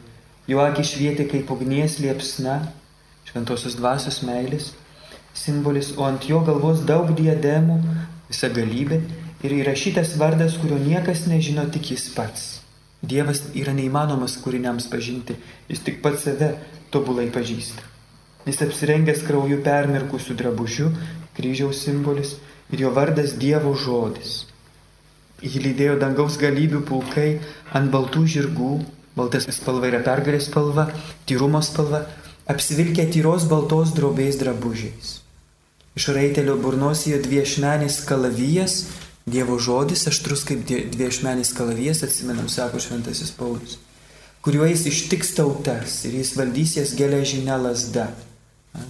[0.47, 2.57] Jo akis švietė kaip ugnies liepsna,
[3.29, 4.73] šventosios dvasios meilės
[5.33, 7.79] simbolis, o ant jo galvos daug diademų,
[8.29, 8.99] visa galybė
[9.43, 12.43] ir įrašytas vardas, kurio niekas nežino, tik jis pats.
[13.03, 15.35] Dievas yra neįmanomas kūriniams pažinti,
[15.67, 16.53] jis tik pats save
[16.93, 17.83] tobulai pažįsta.
[18.47, 20.89] Jis apsirengęs krauju permirkusių drabužių,
[21.35, 22.35] kryžiaus simbolis
[22.71, 24.43] ir jo vardas Dievo žodis.
[25.43, 27.39] Jį lydėjo dangaus galybių pulkai
[27.75, 28.73] ant baltų žirgų,
[29.17, 30.87] baltas spalva yra pergalės spalva,
[31.29, 32.05] tyrumo spalva,
[32.49, 35.19] apsivilkę tyros baltos drobės drabužiais.
[35.93, 38.83] Iš raitelio burnos jo dviešmenis kalavijas,
[39.23, 43.77] Dievo žodis aštrus kaip dviešmenis kalavijas, atsimenam, sako šventasis Paulius,
[44.43, 48.09] kuriuo jis ištiks tautas ir jis valdys jas geležinę lasdą.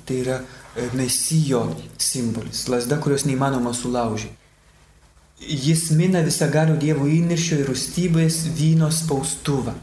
[0.07, 1.67] Tai yra e, mesijo
[2.01, 4.33] simbolis, lasda, kurios neįmanoma sulaužyti.
[5.43, 9.75] Jis mina visą galių Dievo įniršio ir rūstybės vyno spaustuvą,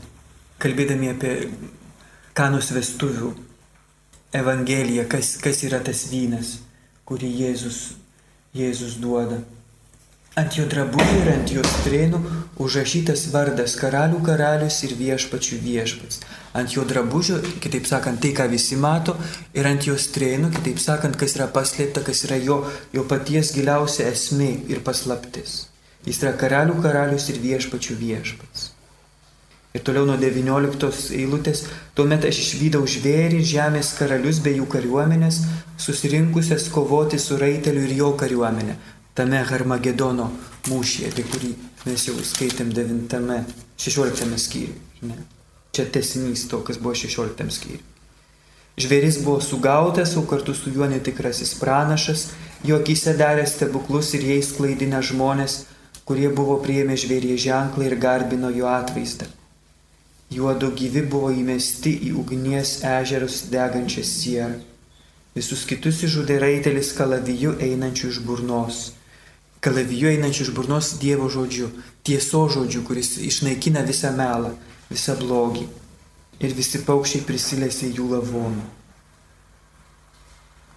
[0.62, 1.36] kalbėdami apie
[2.36, 3.34] kanos vestuvių
[4.36, 6.58] evangeliją, kas, kas yra tas vynas
[7.10, 7.78] kurį Jėzus,
[8.54, 9.40] Jėzus duoda.
[10.38, 12.20] Ant jo drabužių ir ant jo strėnų
[12.62, 16.20] užrašytas vardas karalių karalius ir viešpačių viešpats.
[16.54, 19.16] Ant jo drabužių, kitaip sakant, tai, ką visi mato,
[19.58, 22.62] ir ant jo strėnų, kitaip sakant, kas yra paslėpta, kas yra jo,
[22.94, 25.64] jo paties giliausia esmė ir paslaptis.
[26.06, 28.69] Jis yra karalių karalius ir viešpačių viešpats.
[29.70, 31.60] Ir toliau nuo 19 eilutės,
[31.94, 35.44] tuomet aš išvydau žvėrį, žemės karalius bei jų kariuomenės,
[35.78, 38.74] susirinkusias kovoti su raiteliu ir jo kariuomenė,
[39.14, 40.26] tame Harmagedono
[40.66, 41.52] mūšyje, apie kurį
[41.86, 45.14] mes jau skaitėm 9-16 skyriui.
[45.70, 47.84] Čia tesinys to, kas buvo 16 skyriui.
[48.80, 52.30] Žvėris buvo sugautas, o kartu su juo netikrasis pranašas,
[52.66, 55.60] jo akise darė stebuklus ir jais klaidinę žmonės,
[56.08, 59.30] kurie buvo prieėmę žvėrie ženklą ir garbino jo atvaizdą.
[60.30, 64.60] Juodu gyvi buvo įmesti į ugnies ežerus degančią sierą.
[65.34, 68.78] Visus kitus išžudė raitelis kalaviju einančių iš burnos.
[69.62, 71.72] Kalaviju einančių iš burnos Dievo žodžiu,
[72.06, 74.54] tieso žodžiu, kuris išnaikina visą melą,
[74.90, 75.66] visą blogį.
[76.40, 78.62] Ir visi paukščiai prisilėsė jų lavonų.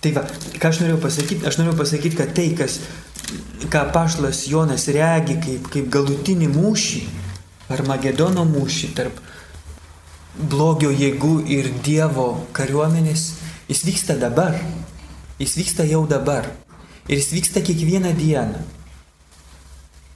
[0.04, 0.24] Tai va,
[0.60, 1.46] ką aš norėjau pasakyti?
[1.48, 2.80] Aš norėjau pasakyti, kad tai, kas,
[3.72, 7.04] ką pašlas Jonas regi kaip, kaip galutinį mūšį,
[7.72, 9.22] ar Magedono mūšį tarp
[10.38, 13.26] blogio jėgų ir Dievo kariuomenės,
[13.70, 14.58] jis vyksta dabar.
[15.40, 16.50] Jis vyksta jau dabar.
[17.08, 18.62] Ir jis vyksta kiekvieną dieną.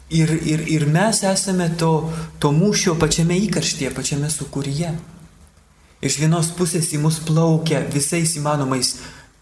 [0.10, 2.08] Ir, ir, ir mes esame to,
[2.40, 4.94] to mūšio pačiame įkarštyje, pačiame sukūryje.
[6.00, 8.94] Iš vienos pusės į mus plaukia visais įmanomais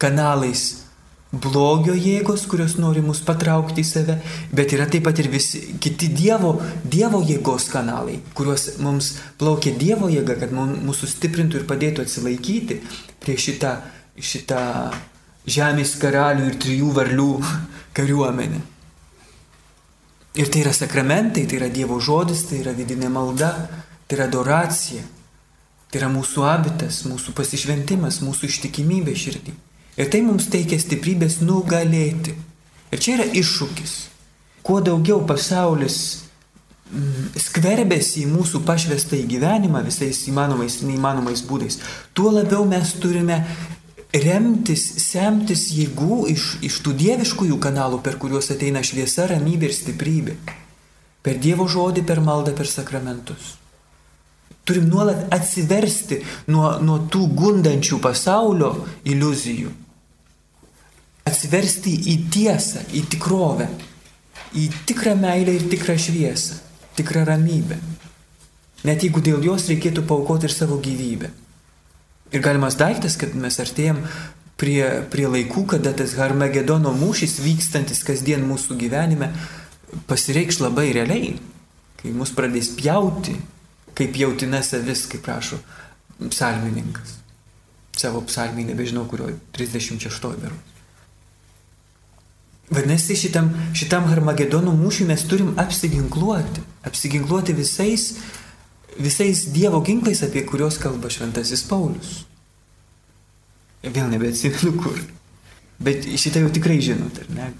[0.01, 0.84] kanalais
[1.31, 4.17] blogio jėgos, kurios nori mus patraukti į save,
[4.55, 10.09] bet yra taip pat ir visi kiti Dievo, dievo jėgos kanalai, kuriuos mums plaukia Dievo
[10.11, 12.79] jėga, kad mūsų sustiprintų ir padėtų atsilaikyti
[13.23, 13.73] prieš šitą,
[14.19, 14.61] šitą
[15.45, 17.31] žemės karalių ir trijų varlių
[17.97, 18.61] kariuomenę.
[20.35, 23.53] Ir tai yra sakramentai, tai yra Dievo žodis, tai yra vidinė malda,
[24.05, 25.03] tai yra adoracija,
[25.87, 29.55] tai yra mūsų abitas, mūsų pasišventimas, mūsų ištikimybė širdį.
[29.95, 32.35] Ir tai mums teikia stiprybės nugalėti.
[32.91, 33.93] Ir čia yra iššūkis.
[34.65, 35.97] Kuo daugiau pasaulis
[36.91, 41.79] mm, skverbėsi į mūsų pašvestą į gyvenimą visais įmanomais neįmanomais būdais,
[42.17, 43.39] tuo labiau mes turime
[44.15, 50.35] remtis, semtis jėgų iš, iš tų dieviškųjų kanalų, per kuriuos ateina šviesa, ramybė ir stiprybė.
[51.25, 53.55] Per Dievo žodį, per maldą, per sakramentus.
[54.65, 56.19] Turim nuolat atsiversti
[56.51, 58.75] nuo, nuo tų gundančių pasaulio
[59.07, 59.71] iliuzijų
[61.25, 63.67] atsiversti į tiesą, į tikrovę,
[64.55, 66.59] į tikrą meilę ir tikrą šviesą,
[66.97, 67.79] tikrą ramybę.
[68.85, 71.31] Net jeigu dėl jos reikėtų paukoti ir savo gyvybę.
[72.33, 74.03] Ir galimas daiktas, kad mes artėjom
[74.61, 79.31] prie, prie laikų, kada tas Harmagedono mūšis vykstantis kasdien mūsų gyvenime
[80.09, 81.33] pasireikš labai realiai,
[82.01, 83.33] kai mus pradės pjauti,
[83.97, 85.61] kaip jautina savis, kaip prašo
[86.29, 87.17] psalmininkas.
[87.95, 90.74] Savo psalmį, nebežinau, kurio 36 berods.
[92.69, 96.63] Vadinasi, šitam, šitam Harmagedono mūšiui mes turim apsiginkluoti.
[96.85, 98.15] Apsiginkluoti visais,
[98.97, 102.23] visais Dievo ginklais, apie kuriuos kalba šventasis Paulius.
[103.85, 104.97] Vėl nebeatsimenu kur.
[105.77, 107.51] Bet šitą jau tikrai žinot, ar ne?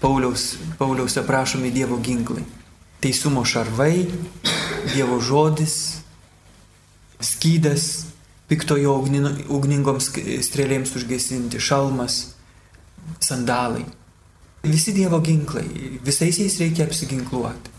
[0.00, 2.42] Pauliaus, Pauliaus aprašomi Dievo ginklai.
[3.00, 4.08] Teisumo šarvai,
[4.90, 6.00] Dievo žodis,
[7.22, 7.86] skydas,
[8.50, 8.96] piktojo
[9.52, 10.10] ugningoms
[10.48, 12.20] strėlėms užgesinti, šalmas,
[13.22, 13.86] sandalai.
[14.62, 15.64] Visi Dievo ginklai,
[16.04, 17.72] visais jais reikia apsiginkluoti.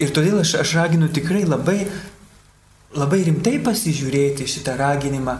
[0.00, 1.82] Ir todėl aš, aš raginu tikrai labai,
[2.96, 5.36] labai rimtai pasižiūrėti šitą raginimą,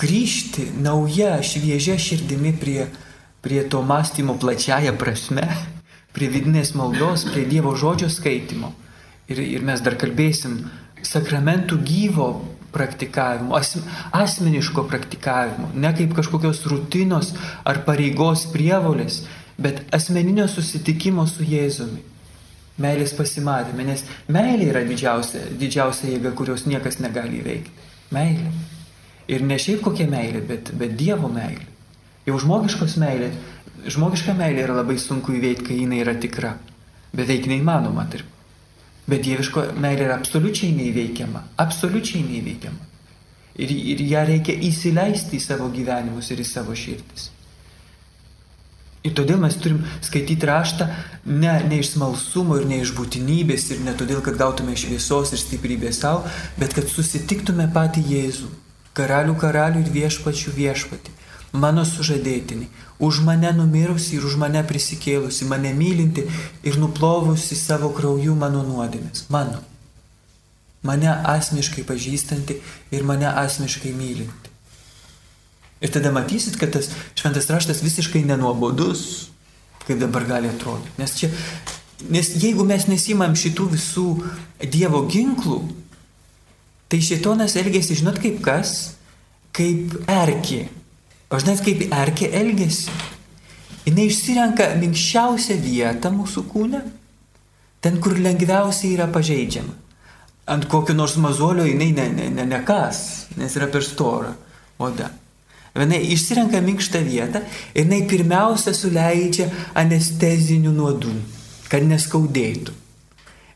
[0.00, 2.86] grįžti nauja, šviežia širdimi prie,
[3.44, 5.44] prie to mąstymo plačiaja prasme,
[6.16, 8.72] prie vidinės maldos, prie Dievo žodžio skaitimo.
[9.28, 10.62] Ir, ir mes dar kalbėsim
[11.04, 12.30] sakramentų gyvo
[12.72, 13.76] praktikavimo, as,
[14.12, 17.34] asmeniško praktikavimo, ne kaip kažkokios rutinos
[17.68, 19.22] ar pareigos prievolės,
[19.58, 22.08] bet asmeninio susitikimo su Jėzumi.
[22.82, 24.00] meilės pasimatymė, nes
[24.32, 27.70] meilė yra didžiausia, didžiausia jėga, kurios niekas negali įveikti.
[28.10, 28.48] Meilė.
[29.28, 31.68] Ir ne šiaip kokia meilė, bet, bet Dievo meilė.
[32.26, 33.28] Jau žmogiškos meilė,
[33.86, 36.56] žmogiška meilė yra labai sunku įveikti, kai jinai yra tikra.
[37.12, 38.31] Beveik neįmanoma, tarp.
[39.10, 41.42] Bet dieviško meilė yra absoliučiai neįveikiama.
[41.62, 42.90] Absoliučiai neįveikiama.
[43.60, 47.30] Ir, ir ją reikia įsileisti į savo gyvenimus ir į savo širdis.
[49.02, 50.86] Ir todėl mes turim skaityti raštą
[51.26, 55.42] ne, ne iš smalsumo ir ne iš būtinybės ir ne todėl, kad gautume šviesos ir
[55.42, 56.22] stiprybės savo,
[56.60, 58.50] bet kad susitiktume patį Jėzų,
[58.94, 61.16] karalių karalių ir viešpačių viešpatį,
[61.52, 62.68] mano sužadėtinį,
[63.02, 66.24] už mane numirusi ir už mane prisikėlusi, mane mylinti
[66.64, 69.26] ir nuplovusi savo krauju mano nuodėmės.
[69.32, 69.60] Mano.
[70.82, 72.56] Mane asmeniškai pažįstanti
[72.90, 74.50] ir mane asmeniškai mylinti.
[75.82, 79.28] Ir tada matysit, kad tas šventas raštas visiškai nenuobodus,
[79.86, 80.94] kaip dabar gali atrodyti.
[80.98, 81.30] Nes, čia,
[82.10, 84.06] nes jeigu mes nesimam šitų visų
[84.62, 85.58] Dievo ginklų,
[86.86, 88.94] tai šitonas elgesi, žinot kaip kas,
[89.56, 90.68] kaip erkė.
[91.32, 92.92] O žinot kaip erkė elgesi?
[93.86, 96.82] Jis išsirenka minkščiausią vietą mūsų kūne,
[97.82, 99.72] ten, kur lengviausiai yra pažeidžiama.
[100.52, 103.00] Ant kokio nors mazolio jinai ne, ne, ne, nekas,
[103.38, 104.34] nes yra per stora
[104.82, 105.08] oda.
[105.72, 107.40] Jinai išsirenka minkštą vietą
[107.72, 111.14] ir jinai pirmiausia suleidžia anestezinių nuodų,
[111.72, 112.74] kad neskaudėtų.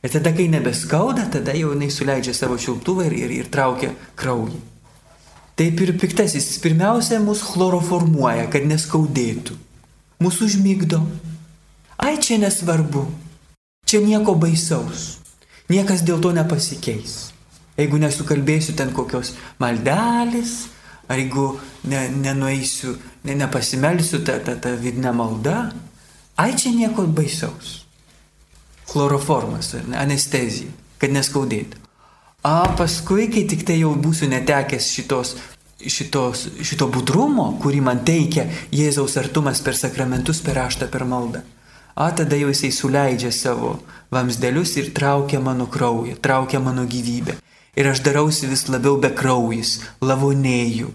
[0.07, 4.76] Ir tada, kai nebeskauda, tada jau jinai suleidžia savo šiltuvą ir, ir, ir traukia kraują.
[5.57, 9.57] Taip ir piktasis pirmiausia mus chloroformuoja, kad neskaudėtų.
[10.21, 11.01] Mūsų užmygdo.
[11.97, 13.07] Ai, čia nesvarbu.
[13.89, 15.17] Čia nieko baisaus.
[15.73, 17.33] Niekas dėl to nepasikeis.
[17.77, 20.67] Jeigu nesukalbėsiu ten kokios maldelės,
[21.09, 25.71] Ar jeigu ne, nenueisiu, ne, nepasimelsiu tą, tą, tą vidinę maldą,
[26.37, 27.87] ai čia nieko baisaus.
[28.91, 31.86] Chloroformas, anestezija, kad neskaudėtų.
[32.47, 35.33] O paskui, kai tik tai jau būsiu netekęs šitos,
[35.83, 41.43] šitos, šito budrumo, kurį man teikia Jėzaus artumas per sakramentus, per raštą, per maldą.
[41.97, 43.73] O tada jau jisai suleidžia savo
[44.15, 47.35] vamsdelius ir traukia mano kraują, traukia mano gyvybę
[47.77, 50.93] ir aš darausi vis labiau bekraujis, lavonėjų.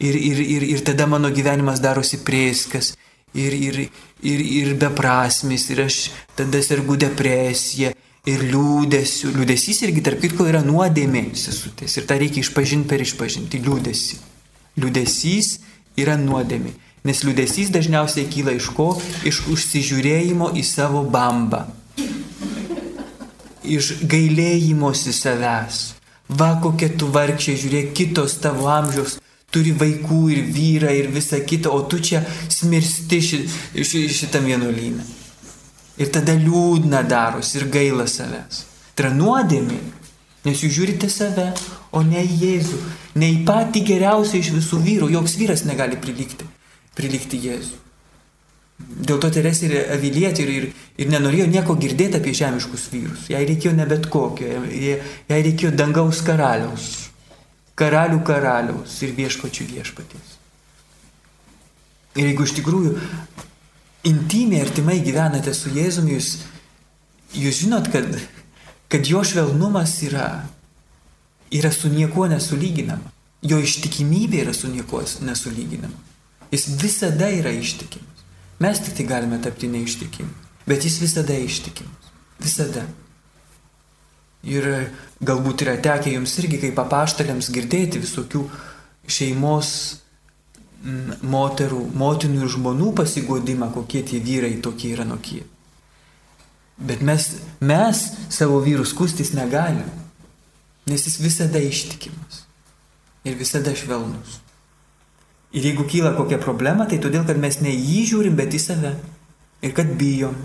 [0.00, 2.94] Ir, ir, ir, ir tada mano gyvenimas darosi prėskas
[3.36, 3.80] ir, ir,
[4.24, 6.02] ir, ir beprasmis, ir aš
[6.36, 7.92] tada sergu depresiją
[8.28, 9.32] ir liūdėsiu.
[9.36, 14.20] Liūdėsys irgi, tarp kitko, yra nuodėmė sesutės ir tą reikia išpažinti per išpažinti liūdėsi.
[14.80, 15.54] Liūdėsys
[16.00, 16.74] yra nuodėmė.
[17.08, 18.92] Nes liūdėsys dažniausiai kyla iš ko?
[19.24, 21.64] Iš užsižiūrėjimo į savo bambą.
[23.64, 25.80] Iš gailėjimosi savęs.
[26.30, 29.16] Va kokia tu vargšė, žiūrėk, kitos tavo amžiaus
[29.50, 33.40] turi vaikų ir vyrą ir visą kitą, o tu čia smirsti ši,
[33.74, 35.19] ši, šitam vienuolynę.
[36.00, 38.64] Ir tada liūdna daros ir gaila savęs.
[38.96, 39.80] Tai yra nuodėmė,
[40.46, 41.50] nes jūs žiūrite save,
[41.92, 42.80] o ne į Jėzų,
[43.20, 46.48] ne į patį geriausią iš visų vyrų, joks vyras negali prilygti,
[46.96, 47.78] prilygti Jėzų.
[48.80, 50.66] Dėl to Teresė ir avilietė ir, ir,
[51.04, 53.26] ir nenorėjo nieko girdėti apie žemiškus vyrus.
[53.28, 54.96] Jai reikėjo ne bet kokio, jai
[55.28, 56.86] reikėjo dangaus karaliaus,
[57.76, 60.36] karalių karaliaus ir viešpačių viešpaties.
[62.18, 62.96] Ir jeigu iš tikrųjų
[64.06, 66.30] intimiai artimai gyvenate su Jėzumi, jūs,
[67.36, 68.06] jūs žinot, kad,
[68.92, 70.28] kad jo švelnumas yra,
[71.52, 73.12] yra su niekuo nesulyginama.
[73.40, 75.96] Jo ištikimybė yra su niekuo nesulyginama.
[76.52, 78.24] Jis visada yra ištikimas.
[78.60, 80.32] Mes tik tai galime tapti neištikimi.
[80.68, 82.10] Bet jis visada ištikimas.
[82.40, 82.84] Visada.
[84.44, 84.66] Ir
[85.24, 88.44] galbūt yra tekę jums irgi kaip apaštalėms girdėti visokių
[89.10, 89.72] šeimos
[90.80, 95.42] moterų, motinų ir žmonų pasigodimą, kokie tie vyrai tokie yra nokie.
[96.80, 97.26] Bet mes,
[97.60, 99.88] mes savo vyrų skustis negalim,
[100.88, 102.46] nes jis visada ištikimas
[103.28, 104.38] ir visada švelnus.
[105.52, 108.94] Ir jeigu kyla kokia problema, tai todėl, kad mes ne jį žiūrim, bet į save.
[109.66, 110.36] Ir kad bijom.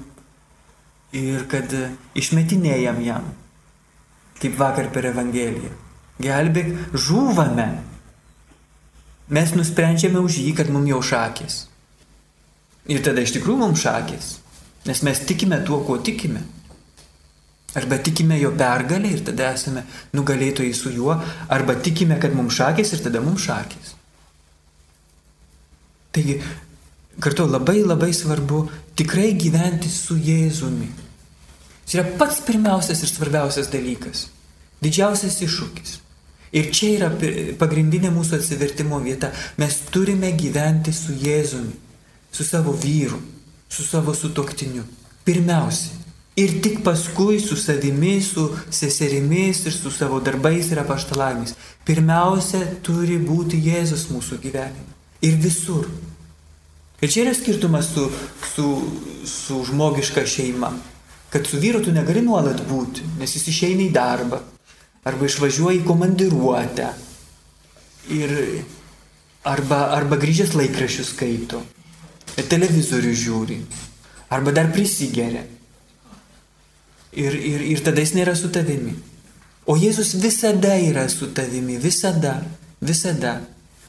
[1.16, 3.28] Ir kad e, išmetinėjam jam.
[4.42, 5.72] Kaip vakar per Evangeliją.
[6.20, 7.70] Gelbėk, žūvame.
[9.30, 11.66] Mes nusprendžiame už jį, kad mums jau šakės.
[12.86, 14.36] Ir tada iš tikrųjų mums šakės.
[14.86, 16.44] Nes mes tikime tuo, kuo tikime.
[17.76, 19.84] Arba tikime jo pergalę ir tada esame
[20.16, 21.18] nugalėtojai su juo,
[21.52, 23.96] arba tikime, kad mums šakės ir tada mums šakės.
[26.16, 26.38] Taigi,
[27.20, 28.62] kartu labai labai svarbu
[28.96, 30.88] tikrai gyventi su Jėzumi.
[31.86, 34.28] Tai yra pats pirmiausias ir svarbiausias dalykas.
[34.86, 36.00] Didžiausias iššūkis.
[36.56, 37.10] Ir čia yra
[37.60, 39.34] pagrindinė mūsų atsivertimo vieta.
[39.60, 41.74] Mes turime gyventi su Jėzumi,
[42.32, 43.20] su savo vyru,
[43.68, 44.86] su savo sutoktiniu.
[45.28, 46.04] Pirmiausiai.
[46.36, 51.54] Ir tik paskui su savimi, su seserimis ir su savo darbais ir apaštalavimais.
[51.88, 54.96] Pirmiausia, turi būti Jėzus mūsų gyvenime.
[55.24, 55.88] Ir visur.
[57.00, 58.10] Ir čia yra skirtumas su,
[58.52, 58.68] su,
[59.28, 60.74] su žmogiška šeima.
[61.32, 64.44] Kad su vyru tu negali nuolat būti, nes jis išeina į darbą.
[65.06, 66.92] Arba išvažiuoja į komandiruotę.
[68.16, 68.32] Ir
[69.46, 71.62] arba, arba grįžęs laikrašius skaito.
[72.36, 73.60] Televizorių žiūri.
[74.34, 75.46] Arba dar prisigeria
[77.16, 78.96] ir, ir, ir tada jis nėra su tavimi.
[79.66, 82.38] O Jėzus visada yra su tavimi, visada,
[82.82, 83.40] visada.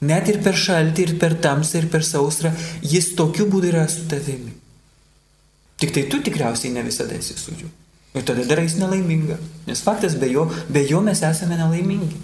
[0.06, 2.52] Net ir per šaltį, ir per tamsą, ir per sausrą,
[2.84, 4.54] jis tokiu būdu yra su tavimi.
[5.80, 7.68] Tik tai tu tikriausiai ne visada esi su juo.
[8.16, 9.36] Ir tada darai jis nelaiminga.
[9.68, 12.16] Nes faktas, be jo, be jo mes esame nelaimingi.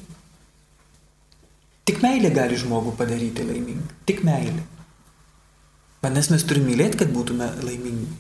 [1.89, 3.89] Tik meilė gali žmogų padaryti laimingą.
[4.09, 4.63] Tik meilė.
[6.03, 8.11] Vadinasi, mes turime mylėti, kad būtume laimingi.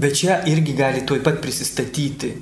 [0.00, 2.32] Bet čia irgi gali tuoj pat prisistatyti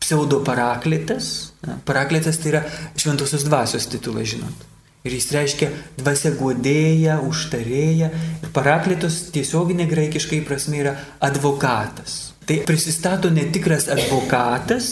[0.00, 1.52] pseudo paraklitas.
[1.88, 2.62] Paraklitas tai yra
[2.96, 4.64] šventosios dvasios titulas, žinot.
[5.06, 5.68] Ir jis reiškia
[6.00, 8.10] dvasia godėja, užtarėja.
[8.42, 12.25] Ir paraklitos tiesioginė graikiškai prasme yra advokatas.
[12.46, 14.88] Tai prisistato netikras advokatas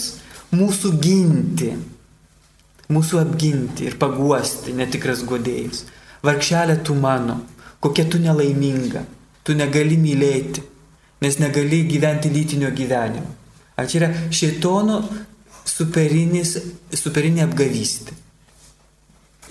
[0.55, 1.71] mūsų ginti,
[2.91, 5.85] mūsų apginti ir paguosti netikras godėjas.
[6.25, 7.39] Varkšelė tu mano,
[7.79, 9.05] kokia tu nelaiminga,
[9.47, 10.63] tu negali mylėti
[11.21, 13.31] nes negali gyventi lytinio gyvenimo.
[13.75, 14.99] Ar čia yra šėtono
[15.65, 18.13] superinė apgavystė.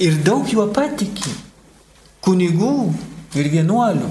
[0.04, 1.32] Ir daug juo patiki.
[2.24, 2.76] Kunigų
[3.36, 4.10] ir vienuolių.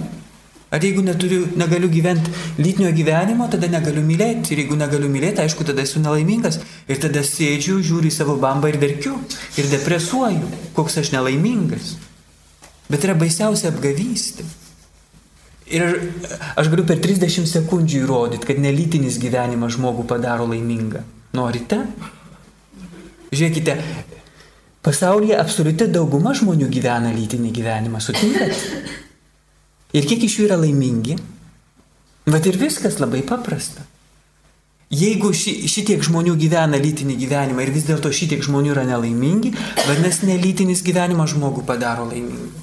[0.74, 4.55] Ar jeigu neturiu, negaliu gyventi lytinio gyvenimo, tada negaliu mylėti.
[4.55, 6.57] Ir jeigu negaliu mylėti, aišku, tada esu nelaimingas.
[6.89, 9.19] Ir tada sėdžiu, žiūriu į savo bambą ir verkiu.
[9.61, 11.93] Ir depresuoju, koks aš nelaimingas.
[12.89, 14.47] Bet yra baisiausia apgavystė.
[15.74, 15.86] Ir
[16.57, 21.05] aš galiu per 30 sekundžių įrodyti, kad nelytinis gyvenimas žmogų padaro laimingą.
[21.38, 21.80] Norite?
[23.30, 23.78] Žiūrėkite,
[24.86, 28.67] pasaulyje absoliuti dauguma žmonių gyvena lytinį gyvenimą, sutinkat?
[29.94, 31.18] Ir kiek iš jų yra laimingi?
[32.26, 33.84] Bet ir viskas labai paprasta.
[34.94, 39.54] Jeigu ši, šitiek žmonių gyvena lytinį gyvenimą ir vis dėlto šitiek žmonių yra nelaimingi,
[39.88, 42.62] vadinasi, nelytinis gyvenimas žmogų padaro laimingą,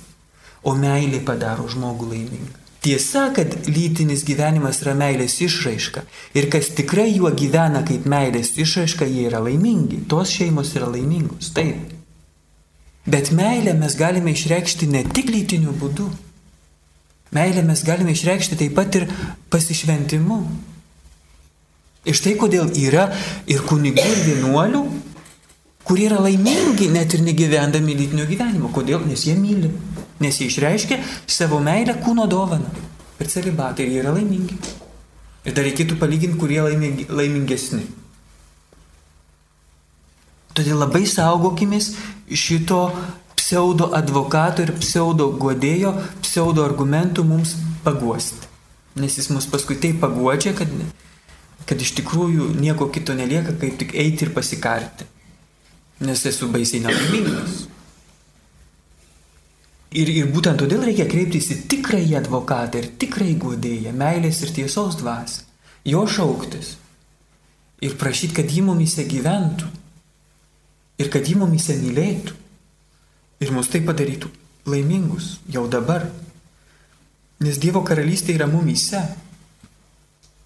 [0.62, 2.60] o meilė padaro žmogų laimingą.
[2.80, 6.04] Tiesa, kad lytinis gyvenimas yra meilės išraiška
[6.38, 10.00] ir kas tikrai juo gyvena kaip meilės išraiška, jie yra laimingi.
[10.08, 11.92] Tos šeimos yra laimingos, taip.
[13.10, 16.08] Bet meilę mes galime išreikšti ne tik lytiniu būdu.
[17.34, 19.06] Meilę mes galime išreikšti taip pat ir
[19.52, 20.40] pasišventimu.
[22.08, 23.10] Ir štai kodėl yra
[23.50, 24.80] ir kunigų, ir vienuolių,
[25.86, 28.72] kurie yra laimingi net ir negyvendami lytinio gyvenimo.
[28.74, 29.04] Kodėl?
[29.06, 29.70] Nes jie myli
[30.20, 32.68] nes jie išreiškia savo meilę kūno dovaną
[33.18, 34.56] per celibatą ir jie yra laimingi.
[35.44, 37.86] Ir dar reikėtų palyginti, kurie laimingi, laimingesni.
[40.56, 41.94] Todėl labai saugokimės
[42.28, 42.82] šito
[43.50, 45.90] pseudo advokato ir pseudo godėjo,
[46.22, 48.46] pseudo argumentų mums paguosti.
[49.02, 50.70] Nes jis mus paskui taip paguodžia, kad,
[51.66, 55.08] kad iš tikrųjų nieko kito nelieka, kaip tik eiti ir pasikarti.
[56.06, 57.64] Nes esu baisiai nelaimingas.
[59.98, 65.00] Ir, ir būtent todėl reikia kreiptis į tikrąjį advokatą ir tikrąjį guodėją, meilės ir tiesos
[65.00, 65.42] dvasę,
[65.90, 66.76] jo šauktis
[67.82, 69.72] ir prašyti, kad jį mumise gyventų
[71.02, 72.38] ir kad jį mumise mylėtų
[73.40, 74.30] ir mus tai padarytų
[74.70, 76.06] laimingus jau dabar.
[77.40, 79.00] Nes Dievo karalystė yra mumise.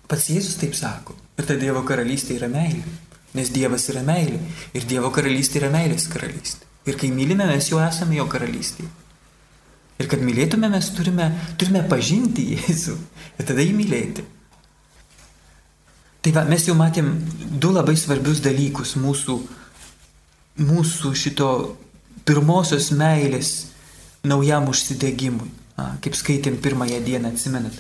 [0.07, 1.17] Pats Jėzus taip sako.
[1.39, 2.85] Ir ta Dievo karalystė yra meilė.
[3.35, 4.39] Nes Dievas yra meilė.
[4.79, 6.69] Ir Dievo karalystė yra meilės karalystė.
[6.87, 8.91] Ir kai mylime, mes jau esame jo karalystėje.
[9.99, 11.29] Ir kad mylėtume, mes turime,
[11.59, 12.95] turime pažinti Jėzų
[13.39, 14.25] ir tada jį mylėti.
[16.25, 17.13] Tai va, mes jau matėm
[17.61, 19.37] du labai svarbius dalykus mūsų,
[20.65, 21.49] mūsų šito
[22.25, 23.53] pirmosios meilės
[24.25, 25.51] naujam užsidėgymui.
[25.75, 27.75] A, kaip skaitėm pirmąją dieną, atsimenat.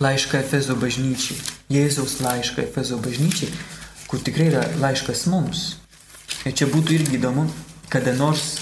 [0.00, 1.36] Laišką Efezo bažnyčiai.
[1.70, 3.50] Jėzaus laišką Efezo bažnyčiai,
[4.08, 5.76] kur tikrai yra laiškas mums.
[6.48, 7.44] Ir čia būtų irgi įdomu,
[7.92, 8.56] kada nors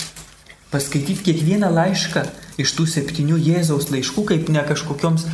[0.74, 2.24] paskaityti kiekvieną laišką
[2.60, 5.28] iš tų septynių Jėzaus laiškų, kaip ne kažkokioms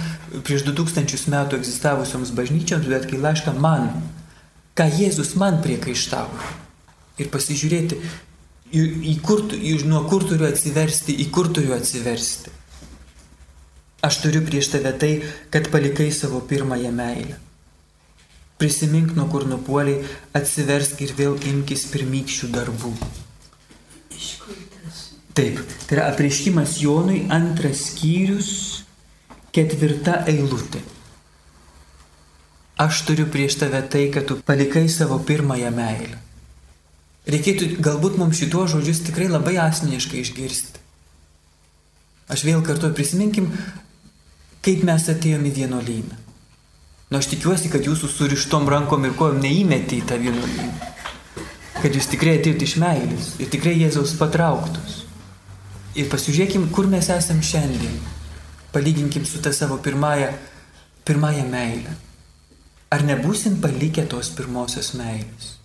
[0.44, 3.88] prieš 2000 metų egzistavusioms bažnyčioms, bet kai laišką man,
[4.76, 6.44] ką Jėzus man priekaištavo.
[7.16, 7.98] Ir pasižiūrėti,
[8.72, 12.52] į, į kur, į, nuo kur turiu atsiversti, į kur turiu atsiversti.
[14.06, 15.12] Aš turiu prieš tave tai,
[15.50, 17.38] kad palikai savo pirmąją meilę.
[18.56, 20.04] Prisimink, nuo kur nupuoliai,
[20.36, 22.92] atsiversk ir vėl imkis pirmykščių darbų.
[25.36, 28.52] Taip, tai yra apreiškimas Jonui antras skyrius,
[29.52, 30.80] ketvirta eilutė.
[32.76, 36.25] aš turiu prieš tave tai, kad tu palikai savo pirmąją meilę.
[37.26, 40.82] Reikėtų galbūt mums šituos žodžius tikrai labai asmeniškai išgirsti.
[42.30, 43.48] Aš vėl kartu prisiminkim,
[44.62, 46.14] kaip mes atėjome į vienolyną.
[47.06, 50.92] Na, nu, aš tikiuosi, kad jūsų surištom rankom ir kojom neįmetė į tą vienolyną.
[51.78, 55.04] Kad jūs tikrai atėjote iš meilės ir tikrai Jėzaus patrauktus.
[55.98, 58.00] Ir pasižiūrėkim, kur mes esame šiandien.
[58.74, 60.32] Palyginkim su ta savo pirmąją,
[61.06, 61.94] pirmąją meilę.
[62.90, 65.55] Ar nebūsim palikę tos pirmosios meilės?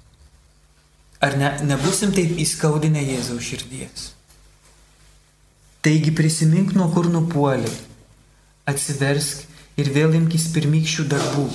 [1.21, 4.07] Ar ne, nebūsim taip įskaudinę Jėzaus širdies?
[5.85, 7.69] Taigi prisimink, nuo kur nupuolė,
[8.69, 9.45] atsiversk
[9.81, 11.45] ir vėl imkis pirmykščių darbų.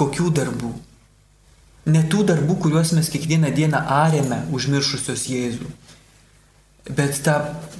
[0.00, 0.72] Kokių darbų?
[1.92, 5.72] Ne tų darbų, kuriuos mes kiekvieną dieną arėme užmiršusios Jėzų,
[6.92, 7.38] bet ta,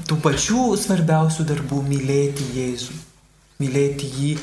[0.08, 2.96] tų pačių svarbiausių darbų mylėti Jėzų,
[3.62, 4.34] mylėti jį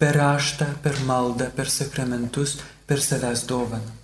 [0.00, 2.58] per raštą, per maldą, per sakramentus,
[2.88, 3.97] per savęs dovaną.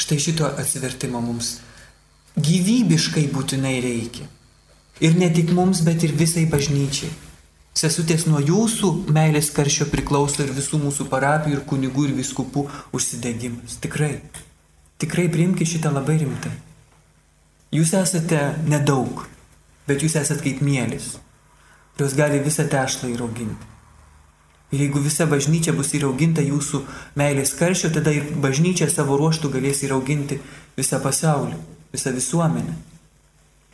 [0.00, 1.58] Štai šito atsivertimo mums
[2.40, 4.28] gyvybiškai būtinai reikia.
[5.04, 7.10] Ir ne tik mums, bet ir visai bažnyčiai.
[7.76, 13.78] Sesutės nuo jūsų meilės karščio priklauso ir visų mūsų parapijų, ir kunigų, ir viskupų užsidegimas.
[13.84, 14.18] Tikrai.
[15.00, 16.52] Tikrai priimkite šitą labai rimtai.
[17.72, 19.22] Jūs esate nedaug,
[19.86, 21.14] bet jūs esate kaip mėlis,
[21.94, 23.69] kurios gali visą tešlą įrauginti.
[24.70, 26.84] Ir jeigu visa bažnyčia bus įrauginta jūsų
[27.18, 30.38] meilės karščio, tada ir bažnyčia savo ruoštų galės įrauginti
[30.76, 31.58] visą pasaulį,
[31.90, 32.76] visą visuomenę.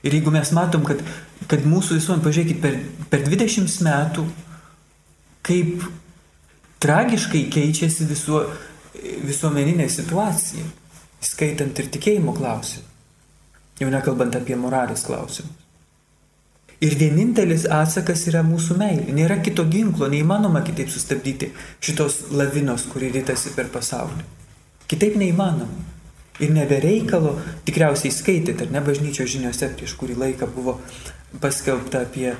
[0.06, 1.02] Ir jeigu mes matom, kad,
[1.50, 2.78] kad mūsų visuomenė, pažiūrėkit, per,
[3.12, 4.24] per 20 metų,
[5.46, 5.84] kaip
[6.80, 8.46] tragiškai keičiasi visuo,
[9.26, 10.64] visuomeninė situacija,
[11.20, 12.88] skaitant ir tikėjimo klausimą,
[13.82, 15.65] jau nekalbant apie moralės klausimus.
[16.84, 19.12] Ir vienintelis atsakas yra mūsų meilė.
[19.16, 24.26] Nėra kito ginklo, neįmanoma kitaip sustabdyti šitos lavinos, kuri rytasi per pasaulį.
[24.90, 25.94] Kitaip neįmanoma.
[26.36, 30.76] Ir nebereikalo, tikriausiai skaitėte, ar ne bažnyčios žiniuose prieš kurį laiką buvo
[31.40, 32.34] paskelbta apie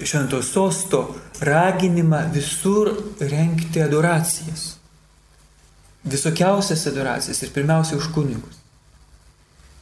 [0.00, 1.02] šventos sosto
[1.44, 4.78] raginimą visur renkti adoracijas.
[6.08, 8.62] Visokiausias adoracijas ir pirmiausia už kunigus.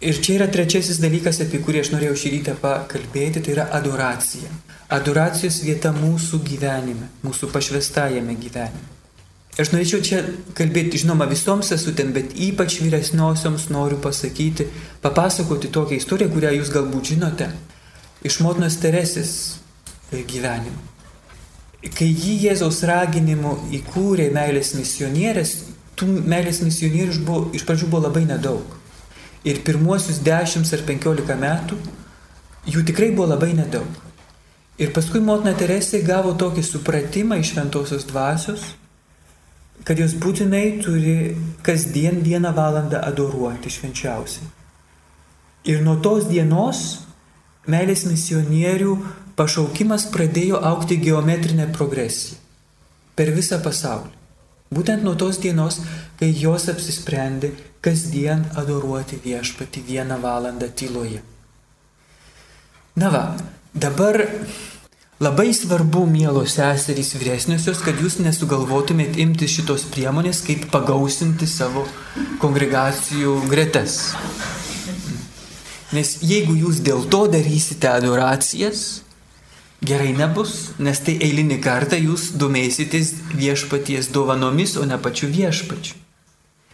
[0.00, 4.50] Ir čia yra trečiasis dalykas, apie kurį aš norėjau šį rytą pakalbėti, tai yra adoracija.
[4.92, 8.92] Adoracijos vieta mūsų gyvenime, mūsų pašvestajame gyvenime.
[9.56, 10.18] Aš norėčiau čia
[10.52, 14.68] kalbėti, žinoma, visoms sesutėm, bet ypač vyresniosioms noriu pasakyti,
[15.00, 17.48] papasakoti tokią istoriją, kurią jūs galbūt žinote,
[18.28, 19.32] iš motinos Teresės
[20.12, 20.76] gyvenimo.
[21.96, 25.56] Kai jį Jėzaus raginimu įkūrė meilės misionierės,
[25.96, 28.76] tų meilės misionierių iš pradžių buvo labai nedaug.
[29.46, 31.78] Ir pirmuosius 10 ar 15 metų
[32.66, 33.86] jų tikrai buvo labai nedaug.
[34.76, 38.64] Ir paskui motina Teresė gavo tokį supratimą iš šventosios dvasios,
[39.86, 44.50] kad jos būtinai turi kasdien vieną valandą adoruoti švenčiausiai.
[45.70, 46.82] Ir nuo tos dienos
[47.70, 48.98] meilės misionierių
[49.38, 52.42] pašaukimas pradėjo aukti geometrinę progresiją
[53.16, 54.15] per visą pasaulį.
[54.76, 55.80] Būtent nuo tos dienos,
[56.20, 61.22] kai jos apsisprendė kasdien adoruoti viešpati vieną valandą tyloje.
[62.96, 63.22] Na va,
[63.72, 64.20] dabar
[65.20, 71.86] labai svarbu, mielos seserys vyresniosios, kad jūs nesugalvotumėt imti šitos priemonės, kaip pagausinti savo
[72.42, 74.12] kongregacijų gretas.
[75.96, 79.05] Nes jeigu jūs dėl to darysite adoracijas,
[79.84, 85.96] gerai nebus, nes tai eilinį kartą jūs domėsitės viešpaties dovanomis, o ne pačiu viešpačiu.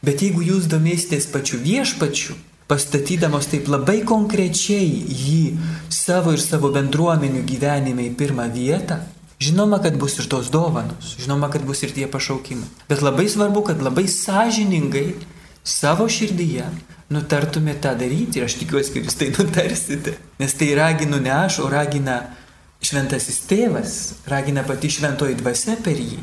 [0.03, 2.34] Bet jeigu jūs domėsitės pačiu viešpačiu,
[2.70, 5.42] pastatydamos taip labai konkrečiai jį
[5.92, 9.03] savo ir savo bendruomenių gyvenime į pirmą vietą,
[9.42, 12.70] žinoma, kad bus ir tos dovanos, žinoma, kad bus ir tie pašaukimai.
[12.90, 15.12] Bet labai svarbu, kad labai sąžiningai
[15.62, 16.66] savo širdyje
[17.12, 20.16] nutartumėte tą daryti ir aš tikiuosi, kad jūs tai nutarsite.
[20.40, 22.22] Nes tai raginu ne aš, o ragina
[22.83, 23.97] šventasis tėvas,
[24.30, 26.18] ragina pati šventoji dvasia per jį,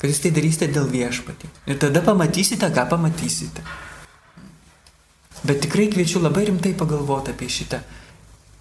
[0.00, 1.50] kad jūs tai darysite dėl viešpatį.
[1.68, 3.64] Ir tada pamatysite, ką pamatysite.
[5.42, 7.82] Bet tikrai kviečiu labai rimtai pagalvoti apie šitą,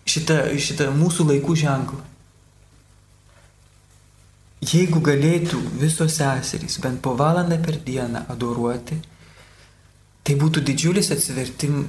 [0.09, 2.01] šitą, šitą mūsų laikų ženklą.
[4.61, 8.99] Jeigu galėtų visos seserys bent po valandą per dieną adoruoti,
[10.21, 11.79] tai būtų didžiulis atsivertim,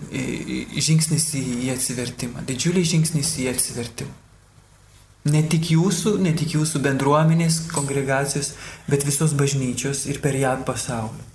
[0.73, 4.22] žingsnis į atsivertimą, didžiulis žingsnis į atsivertimą.
[5.23, 8.55] Ne tik jūsų, ne tik jūsų bendruomenės, kongregacijos,
[8.91, 11.29] bet visos bažnyčios ir per ją pasaulio.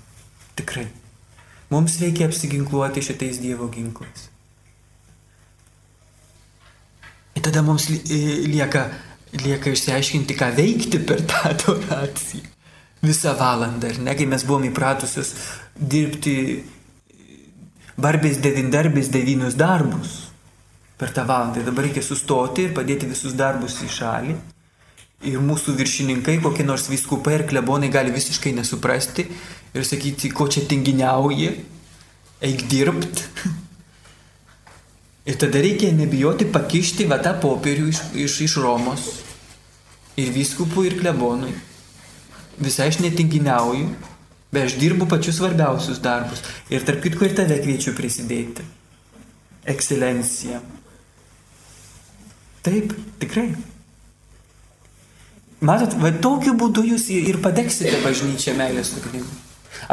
[0.60, 0.90] Tikrai.
[1.72, 4.28] Mums reikia apsiginkluoti šitais Dievo ginklais.
[7.38, 8.88] Ir tada mums lieka,
[9.46, 12.54] lieka išsiaiškinti, ką veikti per tą adoraciją.
[13.02, 15.34] visą valandą, ar ne, kai mes buvom įpratusios
[15.78, 16.64] dirbti
[17.98, 20.26] barbės devindarbės devynius darbus
[20.98, 21.64] per tą valandą.
[21.66, 24.38] Dabar reikia sustoti ir padėti visus darbus į šalį.
[25.28, 29.26] Ir mūsų viršininkai, kokie nors viskupai ir klebonai gali visiškai nesuprasti
[29.74, 31.54] ir sakyti, ko čia tinginiauji,
[32.45, 33.24] eik dirbt.
[35.28, 39.10] Ir tada reikia nebijoti pakišti va tą popierių iš, iš, iš Romos
[40.18, 41.52] ir viskupų ir klebonui.
[42.64, 43.89] Visai aš netinginiauju,
[44.54, 46.41] bet aš dirbu pačius svarbiausius darbus.
[46.74, 48.66] Ir tarp kitko ir tave kviečiu prisidėti.
[49.68, 50.64] Ekscelencija.
[52.68, 52.91] Taip,
[53.22, 53.53] tikrai.
[55.63, 59.30] Matot, va tokiu būdu jūs ir padeksite bažnyčią meilės ugnimu.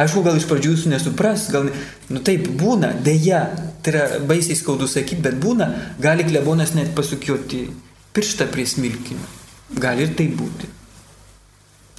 [0.00, 1.68] Aišku, gal iš pradžių jūs nesupras, gal,
[2.10, 3.44] nu taip, būna, dėja,
[3.84, 5.70] tai yra baisiai skaudu sakyti, bet būna,
[6.02, 7.68] gali klebonas net pasukioti
[8.16, 9.30] pirštą prie smilkinio.
[9.78, 10.72] Gali ir tai būti.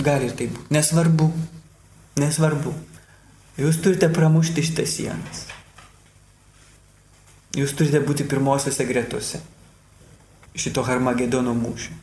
[0.04, 0.76] Gali ir tai būti.
[0.76, 1.32] Nesvarbu.
[2.20, 2.76] Nesvarbu.
[3.64, 5.48] Jūs turite pramušti šitas sienas.
[7.56, 9.40] Jūs turite būti pirmosiose gretose
[10.56, 11.94] šito Harmagedono mūšio.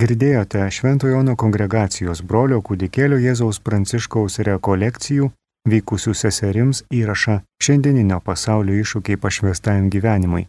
[0.00, 5.30] Girdėjote Šventojono kongregacijos brolio kūdikėlio Jėzaus Pranciškaus rekolekcijų
[5.68, 10.46] vykusių seserims įrašą šiandieninio pasaulio iššūkiai pašvestajam gyvenimui.